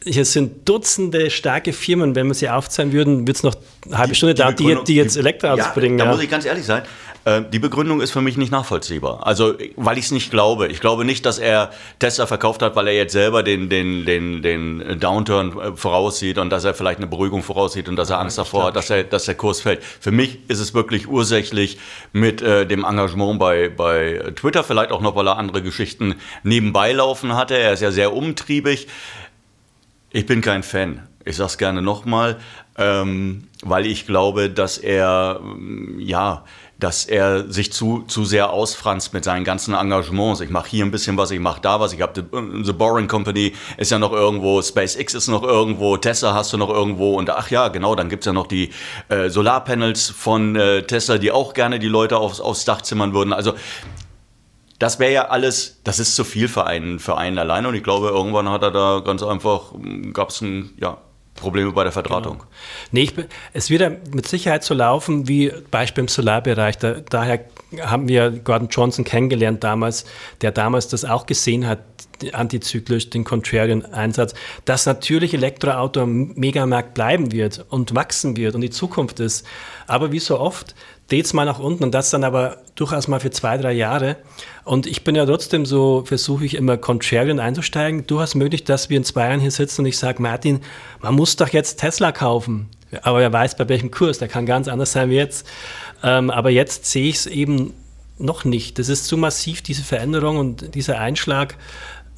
hier 0.05 0.25
sind 0.25 0.69
Dutzende 0.69 1.31
starke 1.31 1.73
Firmen, 1.73 2.15
wenn 2.15 2.27
wir 2.27 2.35
sie 2.35 2.49
aufzählen 2.49 2.93
würden, 2.93 3.27
wird 3.27 3.37
es 3.39 3.43
noch 3.43 3.55
eine 3.87 3.99
halbe 3.99 4.15
Stunde 4.15 4.35
dauern, 4.35 4.55
die, 4.57 4.77
die, 4.87 4.95
jetzt 4.97 5.17
Elektroautos 5.17 5.67
ja, 5.67 5.73
bringen. 5.73 5.99
Da 5.99 6.05
ja. 6.05 6.11
muss 6.11 6.23
ich 6.23 6.31
ganz 6.31 6.45
ehrlich 6.45 6.65
sein, 6.65 6.83
äh, 7.25 7.43
die 7.51 7.59
Begründung 7.59 8.01
ist 8.01 8.11
für 8.11 8.21
mich 8.21 8.37
nicht 8.37 8.53
nachvollziehbar. 8.53 9.27
Also, 9.27 9.55
weil 9.77 9.99
ich 9.99 10.07
es 10.07 10.11
nicht 10.11 10.31
glaube. 10.31 10.69
Ich 10.69 10.81
glaube 10.81 11.05
nicht, 11.05 11.25
dass 11.25 11.39
er 11.39 11.71
Tesla 11.99 12.27
verkauft 12.27 12.63
hat, 12.63 12.77
weil 12.77 12.89
er 12.89 12.95
jetzt 12.95 13.13
selber 13.13 13.43
den, 13.43 13.69
den, 13.69 14.05
den, 14.05 14.43
den 14.43 15.01
Downturn 15.01 15.59
äh, 15.59 15.77
voraussieht 15.77 16.39
und 16.39 16.51
dass 16.51 16.65
er 16.65 16.75
vielleicht 16.75 16.99
eine 16.99 17.07
Beruhigung 17.07 17.43
voraussieht 17.43 17.89
und 17.89 17.97
dass 17.97 18.11
er 18.11 18.21
Angst 18.21 18.37
davor 18.37 18.67
hat, 18.67 18.77
dass, 18.77 18.91
er, 18.91 19.05
dass 19.05 19.25
der 19.25 19.35
Kurs 19.35 19.61
fällt. 19.61 19.83
Für 19.83 20.13
mich 20.13 20.39
ist 20.49 20.61
es 20.61 20.75
wirklich 20.75 21.09
ursächlich 21.09 21.79
mit 22.13 22.43
äh, 22.43 22.67
dem 22.67 22.85
Engagement 22.85 23.39
bei, 23.39 23.71
bei 23.71 24.33
Twitter, 24.37 24.63
vielleicht 24.65 24.93
auch 24.93 25.01
noch, 25.01 25.17
weil 25.17 25.27
er 25.29 25.39
andere 25.39 25.63
Geschichten 25.63 26.17
nebenbei 26.43 26.93
laufen 26.93 27.35
hatte. 27.35 27.57
Er 27.57 27.73
ist 27.73 27.81
ja 27.81 27.91
sehr 27.91 28.13
umtriebig. 28.13 28.87
Ich 30.15 30.27
bin 30.27 30.41
kein 30.43 30.63
Fan. 30.63 31.09
Ich 31.25 31.35
sage 31.35 31.49
es 31.49 31.59
gerne 31.59 31.83
nochmal, 31.83 32.37
ähm, 32.79 33.49
weil 33.65 33.85
ich 33.85 34.07
glaube, 34.07 34.49
dass 34.49 34.79
er, 34.79 35.41
ja, 35.99 36.45
dass 36.79 37.05
er 37.07 37.51
sich 37.51 37.73
zu, 37.73 38.05
zu 38.07 38.25
sehr 38.25 38.51
ausfranst 38.51 39.13
mit 39.13 39.25
seinen 39.25 39.43
ganzen 39.43 39.75
Engagements. 39.75 40.41
Ich 40.41 40.51
mache 40.51 40.69
hier 40.69 40.85
ein 40.85 40.93
bisschen 40.93 41.17
was, 41.17 41.33
ich 41.33 41.41
mache 41.41 41.61
da 41.61 41.81
was. 41.81 41.93
Ich 41.93 42.01
habe 42.01 42.13
The, 42.15 42.63
The 42.63 42.73
Boring 42.73 43.09
Company 43.09 43.55
ist 43.77 43.91
ja 43.91 43.99
noch 43.99 44.13
irgendwo, 44.13 44.63
SpaceX 44.63 45.15
ist 45.15 45.27
noch 45.27 45.43
irgendwo, 45.43 45.97
Tesla 45.97 46.33
hast 46.33 46.53
du 46.53 46.59
noch 46.59 46.71
irgendwo 46.71 47.17
und 47.19 47.29
ach 47.31 47.51
ja, 47.51 47.67
genau, 47.67 47.97
dann 47.97 48.09
gibt 48.09 48.23
es 48.23 48.27
ja 48.27 48.33
noch 48.33 48.47
die 48.47 48.71
äh, 49.09 49.31
Solarpanels 49.31 50.11
von 50.11 50.55
äh, 50.55 50.85
Tesla, 50.85 51.19
die 51.19 51.33
auch 51.33 51.55
gerne 51.55 51.81
die 51.81 51.89
Leute 51.89 52.19
aufs, 52.19 52.41
aufs 52.41 52.65
Dach 52.65 52.83
zimmern 52.83 53.15
würden. 53.15 53.33
Also 53.33 53.55
das 54.79 54.99
wäre 54.99 55.13
ja 55.13 55.29
alles, 55.29 55.81
das 55.85 55.99
ist 55.99 56.17
zu 56.17 56.25
viel 56.25 56.49
für 56.49 56.67
einen, 56.67 56.99
für 56.99 57.17
einen 57.17 57.39
alleine 57.39 57.69
und 57.69 57.75
ich 57.75 57.83
glaube, 57.83 58.09
irgendwann 58.09 58.49
hat 58.49 58.63
er 58.63 58.71
da 58.71 59.03
ganz 59.05 59.23
einfach, 59.23 59.73
gab 60.13 60.31
es 60.31 60.41
ein, 60.41 60.71
ja, 60.81 60.99
Probleme 61.35 61.73
bei 61.73 61.83
der 61.83 61.93
Verdrahtung. 61.93 62.39
Genau. 62.39 62.51
Nee, 62.93 63.03
ich, 63.03 63.15
es 63.53 63.69
wird 63.71 63.81
ja 63.81 63.91
mit 64.13 64.27
Sicherheit 64.27 64.63
so 64.63 64.73
laufen 64.73 65.27
wie 65.29 65.53
Beispiel 65.71 66.03
im 66.03 66.09
Solarbereich. 66.09 66.79
Da, 66.79 66.95
daher 67.01 67.45
haben 67.81 68.09
wir 68.09 68.31
Gordon 68.31 68.69
Johnson 68.69 69.05
kennengelernt 69.05 69.65
damals, 69.65 70.05
der 70.43 70.53
damals 70.53 70.89
das 70.89 71.05
auch 71.05 71.27
gesehen 71.27 71.67
hat, 71.67 71.81
antizyklisch, 72.33 73.11
den 73.11 73.25
Contrarian-Einsatz, 73.25 74.35
dass 74.65 74.87
natürlich 74.87 75.35
Elektroauto 75.35 76.03
am 76.03 76.33
Megamarkt 76.35 76.95
bleiben 76.95 77.33
wird 77.33 77.67
und 77.69 77.95
wachsen 77.95 78.37
wird 78.37 78.55
und 78.55 78.61
die 78.61 78.71
Zukunft 78.71 79.19
ist. 79.21 79.45
Aber 79.87 80.13
wie 80.13 80.21
so 80.21 80.39
oft 80.39 80.75
dreht 81.09 81.27
es 81.27 81.33
mal 81.33 81.45
nach 81.45 81.59
unten 81.59 81.85
und 81.85 81.93
das 81.93 82.11
dann 82.11 82.25
aber 82.25 82.59
durchaus 82.75 83.09
mal 83.09 83.21
für 83.21 83.31
zwei, 83.31 83.59
drei 83.59 83.73
Jahre. 83.73 84.17
Und 84.65 84.87
ich 84.87 85.05
bin 85.05 85.15
ja 85.15 85.27
trotzdem 85.27 85.67
so, 85.67 86.05
versuche 86.07 86.45
ich 86.45 86.55
immer 86.55 86.77
Contrarian 86.77 87.41
einzusteigen. 87.41 88.07
Durchaus 88.07 88.35
möglich, 88.35 88.65
dass 88.65 88.89
wir 88.89 88.97
in 88.97 89.05
zwei 89.05 89.29
Jahren 89.29 89.41
hier 89.41 89.51
sitzen 89.51 89.83
und 89.83 89.87
ich 89.87 89.99
sage, 89.99 90.23
Martin, 90.23 90.61
man 91.01 91.15
muss 91.15 91.37
doch 91.37 91.49
jetzt 91.49 91.81
Tesla 91.81 92.13
kaufen. 92.13 92.69
Aber 93.03 93.21
er 93.21 93.33
weiß, 93.33 93.57
bei 93.57 93.69
welchem 93.69 93.91
Kurs, 93.91 94.19
der 94.19 94.29
kann 94.29 94.47
ganz 94.47 94.69
anders 94.69 94.93
sein 94.93 95.11
wie 95.11 95.17
jetzt. 95.17 95.47
Ähm, 96.03 96.31
aber 96.31 96.51
jetzt 96.51 96.87
sehe 96.87 97.09
ich 97.09 97.17
es 97.17 97.27
eben 97.27 97.75
noch 98.19 98.45
nicht. 98.45 98.79
Das 98.79 98.89
ist 98.89 99.07
zu 99.07 99.17
massiv, 99.17 99.63
diese 99.63 99.83
Veränderung 99.83 100.39
und 100.39 100.75
dieser 100.75 101.01
Einschlag, 101.01 101.57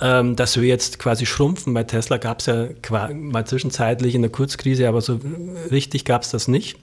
ähm, 0.01 0.37
dass 0.37 0.61
wir 0.61 0.69
jetzt 0.69 0.99
quasi 0.99 1.27
schrumpfen. 1.27 1.73
Bei 1.75 1.85
Tesla 1.85 2.19
gab 2.19 2.41
es 2.41 2.47
ja 2.47 2.69
mal 3.13 3.47
zwischenzeitlich 3.47 4.15
in 4.15 4.23
der 4.23 4.31
Kurzkrise, 4.31 4.89
aber 4.89 5.01
so 5.01 5.19
richtig 5.71 6.05
gab 6.05 6.23
es 6.23 6.31
das 6.31 6.49
nicht. 6.49 6.77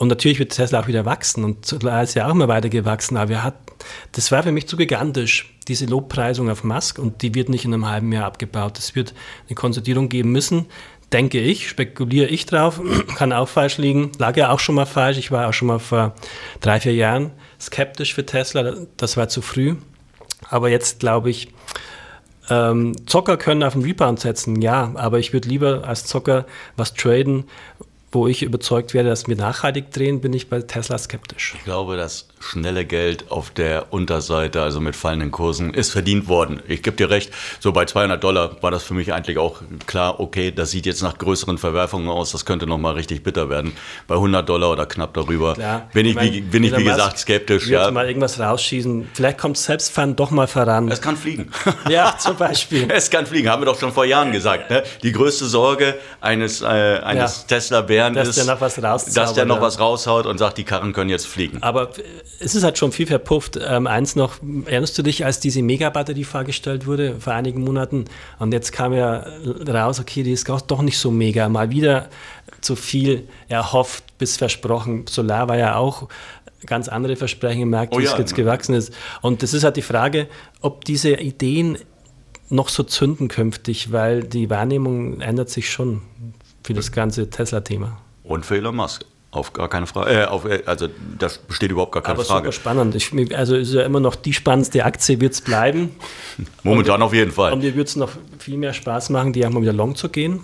Und 0.00 0.08
natürlich 0.08 0.38
wird 0.38 0.52
Tesla 0.52 0.80
auch 0.80 0.86
wieder 0.86 1.04
wachsen 1.04 1.44
und 1.44 1.70
ist 1.70 2.14
ja 2.14 2.26
auch 2.26 2.30
immer 2.30 2.48
weiter 2.48 2.70
gewachsen, 2.70 3.18
aber 3.18 3.42
hat, 3.42 3.56
das 4.12 4.32
war 4.32 4.42
für 4.42 4.50
mich 4.50 4.66
zu 4.66 4.78
gigantisch, 4.78 5.54
diese 5.68 5.84
Lobpreisung 5.84 6.48
auf 6.48 6.64
Musk 6.64 6.98
und 6.98 7.20
die 7.20 7.34
wird 7.34 7.50
nicht 7.50 7.66
in 7.66 7.74
einem 7.74 7.86
halben 7.86 8.10
Jahr 8.10 8.24
abgebaut. 8.24 8.78
Es 8.78 8.94
wird 8.94 9.12
eine 9.46 9.56
Konsolidierung 9.56 10.08
geben 10.08 10.32
müssen, 10.32 10.64
denke 11.12 11.38
ich, 11.38 11.68
spekuliere 11.68 12.28
ich 12.28 12.46
drauf, 12.46 12.80
kann 13.14 13.34
auch 13.34 13.46
falsch 13.46 13.76
liegen, 13.76 14.10
lag 14.16 14.38
ja 14.38 14.50
auch 14.50 14.58
schon 14.58 14.74
mal 14.74 14.86
falsch. 14.86 15.18
Ich 15.18 15.30
war 15.32 15.46
auch 15.46 15.52
schon 15.52 15.68
mal 15.68 15.78
vor 15.78 16.14
drei, 16.62 16.80
vier 16.80 16.94
Jahren 16.94 17.32
skeptisch 17.60 18.14
für 18.14 18.24
Tesla, 18.24 18.76
das 18.96 19.18
war 19.18 19.28
zu 19.28 19.42
früh. 19.42 19.76
Aber 20.48 20.70
jetzt 20.70 21.00
glaube 21.00 21.28
ich, 21.28 21.52
ähm, 22.48 22.94
Zocker 23.06 23.36
können 23.36 23.62
auf 23.62 23.74
den 23.74 23.82
Rebound 23.82 24.18
setzen, 24.18 24.62
ja, 24.62 24.92
aber 24.94 25.18
ich 25.18 25.34
würde 25.34 25.46
lieber 25.46 25.86
als 25.86 26.06
Zocker 26.06 26.46
was 26.74 26.94
traden, 26.94 27.44
wo 28.12 28.26
ich 28.26 28.42
überzeugt 28.42 28.92
werde, 28.92 29.08
dass 29.08 29.28
wir 29.28 29.36
nachhaltig 29.36 29.92
drehen, 29.92 30.20
bin 30.20 30.32
ich 30.32 30.48
bei 30.48 30.60
Tesla 30.60 30.98
skeptisch. 30.98 31.54
Ich 31.56 31.64
glaube, 31.64 31.96
das 31.96 32.26
schnelle 32.40 32.84
Geld 32.84 33.30
auf 33.30 33.50
der 33.50 33.92
Unterseite, 33.92 34.62
also 34.62 34.80
mit 34.80 34.96
fallenden 34.96 35.30
Kursen, 35.30 35.74
ist 35.74 35.92
verdient 35.92 36.26
worden. 36.26 36.60
Ich 36.66 36.82
gebe 36.82 36.96
dir 36.96 37.10
recht, 37.10 37.30
so 37.60 37.70
bei 37.72 37.84
200 37.84 38.22
Dollar 38.22 38.60
war 38.62 38.72
das 38.72 38.82
für 38.82 38.94
mich 38.94 39.12
eigentlich 39.12 39.38
auch 39.38 39.60
klar, 39.86 40.18
okay, 40.18 40.50
das 40.50 40.72
sieht 40.72 40.86
jetzt 40.86 41.02
nach 41.02 41.18
größeren 41.18 41.58
Verwerfungen 41.58 42.08
aus, 42.08 42.32
das 42.32 42.44
könnte 42.44 42.66
nochmal 42.66 42.94
richtig 42.94 43.22
bitter 43.22 43.48
werden. 43.48 43.72
Bei 44.08 44.16
100 44.16 44.48
Dollar 44.48 44.72
oder 44.72 44.86
knapp 44.86 45.14
darüber 45.14 45.54
klar. 45.54 45.88
bin 45.92 46.06
ich, 46.06 46.12
ich 46.12 46.16
mein, 46.16 46.32
wie, 46.32 46.40
bin 46.40 46.64
ich 46.64 46.76
wie 46.76 46.84
gesagt, 46.84 47.18
skeptisch. 47.18 47.64
Ich 47.64 47.70
ja. 47.70 47.90
mal 47.92 48.08
irgendwas 48.08 48.40
rausschießen, 48.40 49.08
vielleicht 49.12 49.38
kommt 49.38 49.56
Selbstfahren 49.56 50.16
doch 50.16 50.30
mal 50.30 50.48
voran. 50.48 50.90
Es 50.90 51.00
kann 51.00 51.16
fliegen. 51.16 51.50
Ja, 51.88 52.16
zum 52.18 52.36
Beispiel. 52.36 52.88
es 52.94 53.10
kann 53.10 53.26
fliegen, 53.26 53.48
haben 53.48 53.62
wir 53.62 53.66
doch 53.66 53.78
schon 53.78 53.92
vor 53.92 54.04
Jahren 54.04 54.32
gesagt. 54.32 54.70
Ne? 54.70 54.82
Die 55.02 55.12
größte 55.12 55.46
Sorge 55.46 55.98
eines, 56.20 56.62
äh, 56.62 56.66
eines 56.66 57.46
ja. 57.48 57.56
Tesla-Bärs 57.56 57.99
gelernt 58.08 58.16
dass 58.16 58.28
ist, 58.28 58.38
der 58.38 58.54
noch 58.54 58.60
was 58.60 58.74
dass 59.14 59.34
der 59.34 59.44
noch 59.44 59.60
was 59.60 59.78
raushaut 59.78 60.26
und 60.26 60.38
sagt, 60.38 60.58
die 60.58 60.64
Karren 60.64 60.92
können 60.92 61.10
jetzt 61.10 61.26
fliegen. 61.26 61.62
Aber 61.62 61.90
es 62.38 62.54
ist 62.54 62.62
halt 62.62 62.78
schon 62.78 62.92
viel 62.92 63.06
verpufft. 63.06 63.58
Ähm, 63.62 63.86
eins 63.86 64.16
noch, 64.16 64.36
erinnerst 64.66 64.96
du 64.98 65.02
dich, 65.02 65.24
als 65.24 65.40
diese 65.40 65.62
Megabatterie 65.62 66.24
vorgestellt 66.24 66.86
wurde 66.86 67.16
vor 67.20 67.32
einigen 67.32 67.62
Monaten 67.62 68.06
und 68.38 68.52
jetzt 68.52 68.72
kam 68.72 68.92
ja 68.92 69.24
raus, 69.68 70.00
okay, 70.00 70.22
die 70.22 70.32
ist 70.32 70.48
doch 70.48 70.82
nicht 70.82 70.98
so 70.98 71.10
mega. 71.10 71.48
Mal 71.48 71.70
wieder 71.70 72.08
zu 72.60 72.76
viel 72.76 73.28
erhofft 73.48 74.04
bis 74.18 74.36
versprochen. 74.36 75.06
Solar 75.08 75.48
war 75.48 75.56
ja 75.56 75.76
auch 75.76 76.08
ganz 76.66 76.88
andere 76.88 77.16
Versprechen 77.16 77.62
im 77.62 77.70
Markt, 77.70 77.92
wie 77.92 77.98
oh 77.98 78.00
ja, 78.00 78.12
es 78.12 78.18
jetzt 78.18 78.34
gewachsen 78.34 78.74
ist. 78.74 78.92
Und 79.22 79.42
das 79.42 79.54
ist 79.54 79.64
halt 79.64 79.76
die 79.76 79.82
Frage, 79.82 80.28
ob 80.60 80.84
diese 80.84 81.14
Ideen 81.14 81.78
noch 82.48 82.68
so 82.68 82.82
zünden 82.82 83.28
künftig, 83.28 83.92
weil 83.92 84.24
die 84.24 84.50
Wahrnehmung 84.50 85.20
ändert 85.20 85.50
sich 85.50 85.70
schon 85.70 86.02
für 86.62 86.74
das 86.74 86.92
ganze 86.92 87.30
Tesla-Thema. 87.30 87.98
Und 88.24 88.46
für 88.46 88.56
Elon 88.56 88.76
Musk. 88.76 89.04
Auf 89.32 89.52
gar 89.52 89.68
keine 89.68 89.86
Frage. 89.86 90.10
Äh, 90.10 90.24
auf, 90.24 90.44
äh, 90.44 90.62
also 90.66 90.88
das 91.16 91.38
besteht 91.38 91.70
überhaupt 91.70 91.92
gar 91.92 92.02
keine 92.02 92.16
Aber 92.16 92.24
Frage. 92.24 92.48
Aber 92.48 92.52
super 92.52 92.60
spannend. 92.60 92.94
Ich, 92.96 93.36
also 93.36 93.54
ist 93.54 93.72
ja 93.72 93.82
immer 93.82 94.00
noch 94.00 94.16
die 94.16 94.32
spannendste 94.32 94.84
Aktie, 94.84 95.20
wird 95.20 95.34
es 95.34 95.40
bleiben. 95.40 95.94
Momentan 96.64 96.96
und, 96.96 97.02
auf 97.02 97.14
jeden 97.14 97.30
Fall. 97.30 97.52
Und 97.52 97.60
mir 97.60 97.74
würde 97.76 97.88
es 97.88 97.94
noch 97.94 98.10
viel 98.38 98.56
mehr 98.56 98.72
Spaß 98.72 99.10
machen, 99.10 99.32
die 99.32 99.46
auch 99.46 99.50
mal 99.50 99.62
wieder 99.62 99.72
long 99.72 99.94
zu 99.94 100.08
gehen. 100.08 100.40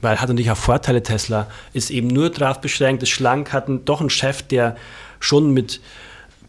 Weil 0.00 0.18
hat 0.18 0.30
natürlich 0.30 0.50
auch 0.50 0.56
Vorteile, 0.56 1.02
Tesla. 1.02 1.48
Ist 1.74 1.90
eben 1.90 2.08
nur 2.08 2.30
darauf 2.30 2.62
beschränkt, 2.62 3.02
ist 3.02 3.10
schlank, 3.10 3.52
hat 3.52 3.68
einen, 3.68 3.84
doch 3.84 4.00
einen 4.00 4.08
Chef, 4.08 4.40
der 4.42 4.76
schon 5.18 5.52
mit 5.52 5.82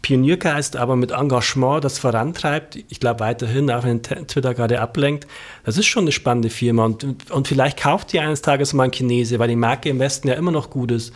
Pioniergeist, 0.02 0.76
aber 0.76 0.96
mit 0.96 1.12
Engagement 1.12 1.84
das 1.84 1.98
vorantreibt. 1.98 2.76
Ich 2.88 2.98
glaube 3.00 3.20
weiterhin, 3.20 3.70
auch 3.70 3.84
wenn 3.84 4.02
Twitter 4.02 4.52
gerade 4.52 4.80
ablenkt. 4.80 5.28
Das 5.64 5.78
ist 5.78 5.86
schon 5.86 6.04
eine 6.04 6.12
spannende 6.12 6.50
Firma 6.50 6.84
und, 6.84 7.30
und 7.30 7.48
vielleicht 7.48 7.78
kauft 7.78 8.12
die 8.12 8.20
eines 8.20 8.42
Tages 8.42 8.72
mal 8.72 8.84
ein 8.84 8.90
Chinese, 8.92 9.38
weil 9.38 9.48
die 9.48 9.56
Marke 9.56 9.88
im 9.88 10.00
Westen 10.00 10.28
ja 10.28 10.34
immer 10.34 10.50
noch 10.50 10.70
gut 10.70 10.90
ist. 10.90 11.12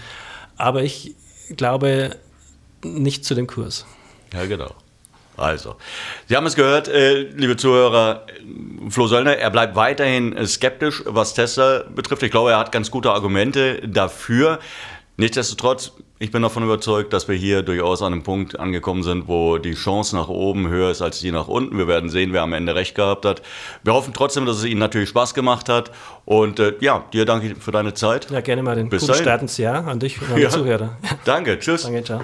Aber 0.57 0.83
ich 0.83 1.17
glaube 1.57 2.17
nicht 2.85 3.25
zu 3.25 3.35
dem 3.35 3.47
Kurs. 3.47 3.87
Ja, 4.33 4.47
genau. 4.47 4.73
Also, 5.37 5.77
Sie 6.27 6.37
haben 6.37 6.47
es 6.47 6.55
gehört, 6.55 6.89
äh, 6.89 7.23
liebe 7.23 7.57
Zuhörer, 7.57 8.27
Flo 8.89 9.07
Söllner, 9.07 9.37
er 9.37 9.51
bleibt 9.51 9.77
weiterhin 9.77 10.35
skeptisch, 10.47 11.03
was 11.05 11.35
Tesla 11.35 11.85
betrifft. 11.95 12.23
Ich 12.23 12.31
glaube, 12.31 12.53
er 12.53 12.59
hat 12.59 12.73
ganz 12.73 12.91
gute 12.91 13.11
Argumente 13.11 13.87
dafür. 13.87 14.61
Nichtsdestotrotz, 15.19 15.93
ich 16.19 16.31
bin 16.31 16.43
davon 16.43 16.63
überzeugt, 16.63 17.13
dass 17.13 17.29
wir 17.29 17.37
hier 17.37 17.63
durchaus 17.63 18.01
an 18.01 18.13
einem 18.13 18.23
Punkt 18.23 18.59
angekommen 18.59 19.03
sind, 19.03 19.29
wo 19.29 19.59
die 19.59 19.75
Chance 19.75 20.17
nach 20.17 20.29
oben 20.29 20.69
höher 20.69 20.91
ist 20.91 21.03
als 21.03 21.21
die 21.21 21.31
nach 21.31 21.49
unten. 21.49 21.77
Wir 21.77 21.89
werden 21.89 22.09
sehen, 22.09 22.33
wer 22.33 22.43
am 22.43 22.55
Ende 22.55 22.75
recht 22.75 22.95
gehabt 22.95 23.27
hat. 23.27 23.43
Wir 23.83 23.93
hoffen 23.93 24.15
trotzdem, 24.15 24.47
dass 24.47 24.57
es 24.57 24.65
Ihnen 24.65 24.81
natürlich 24.81 25.11
Spaß 25.11 25.35
gemacht 25.35 25.69
hat. 25.69 25.91
Und 26.25 26.59
äh, 26.59 26.75
ja, 26.81 27.05
dir 27.13 27.27
danke 27.27 27.57
für 27.57 27.71
deine 27.71 27.93
Zeit. 27.93 28.31
Ja, 28.31 28.41
gerne 28.41 28.63
mal 28.63 28.77
den 28.77 28.89
Bis 28.89 29.03
guten 29.03 29.13
dahin. 29.13 29.25
Start 29.25 29.43
ins 29.43 29.59
Jahr 29.59 29.87
an 29.87 29.99
dich 29.99 30.21
und 30.23 30.31
an 30.31 30.37
die 30.37 30.43
ja. 30.43 30.49
Zuhörer. 30.49 30.97
Danke, 31.25 31.59
tschüss. 31.59 31.83
Danke, 31.83 32.03
ciao. 32.03 32.21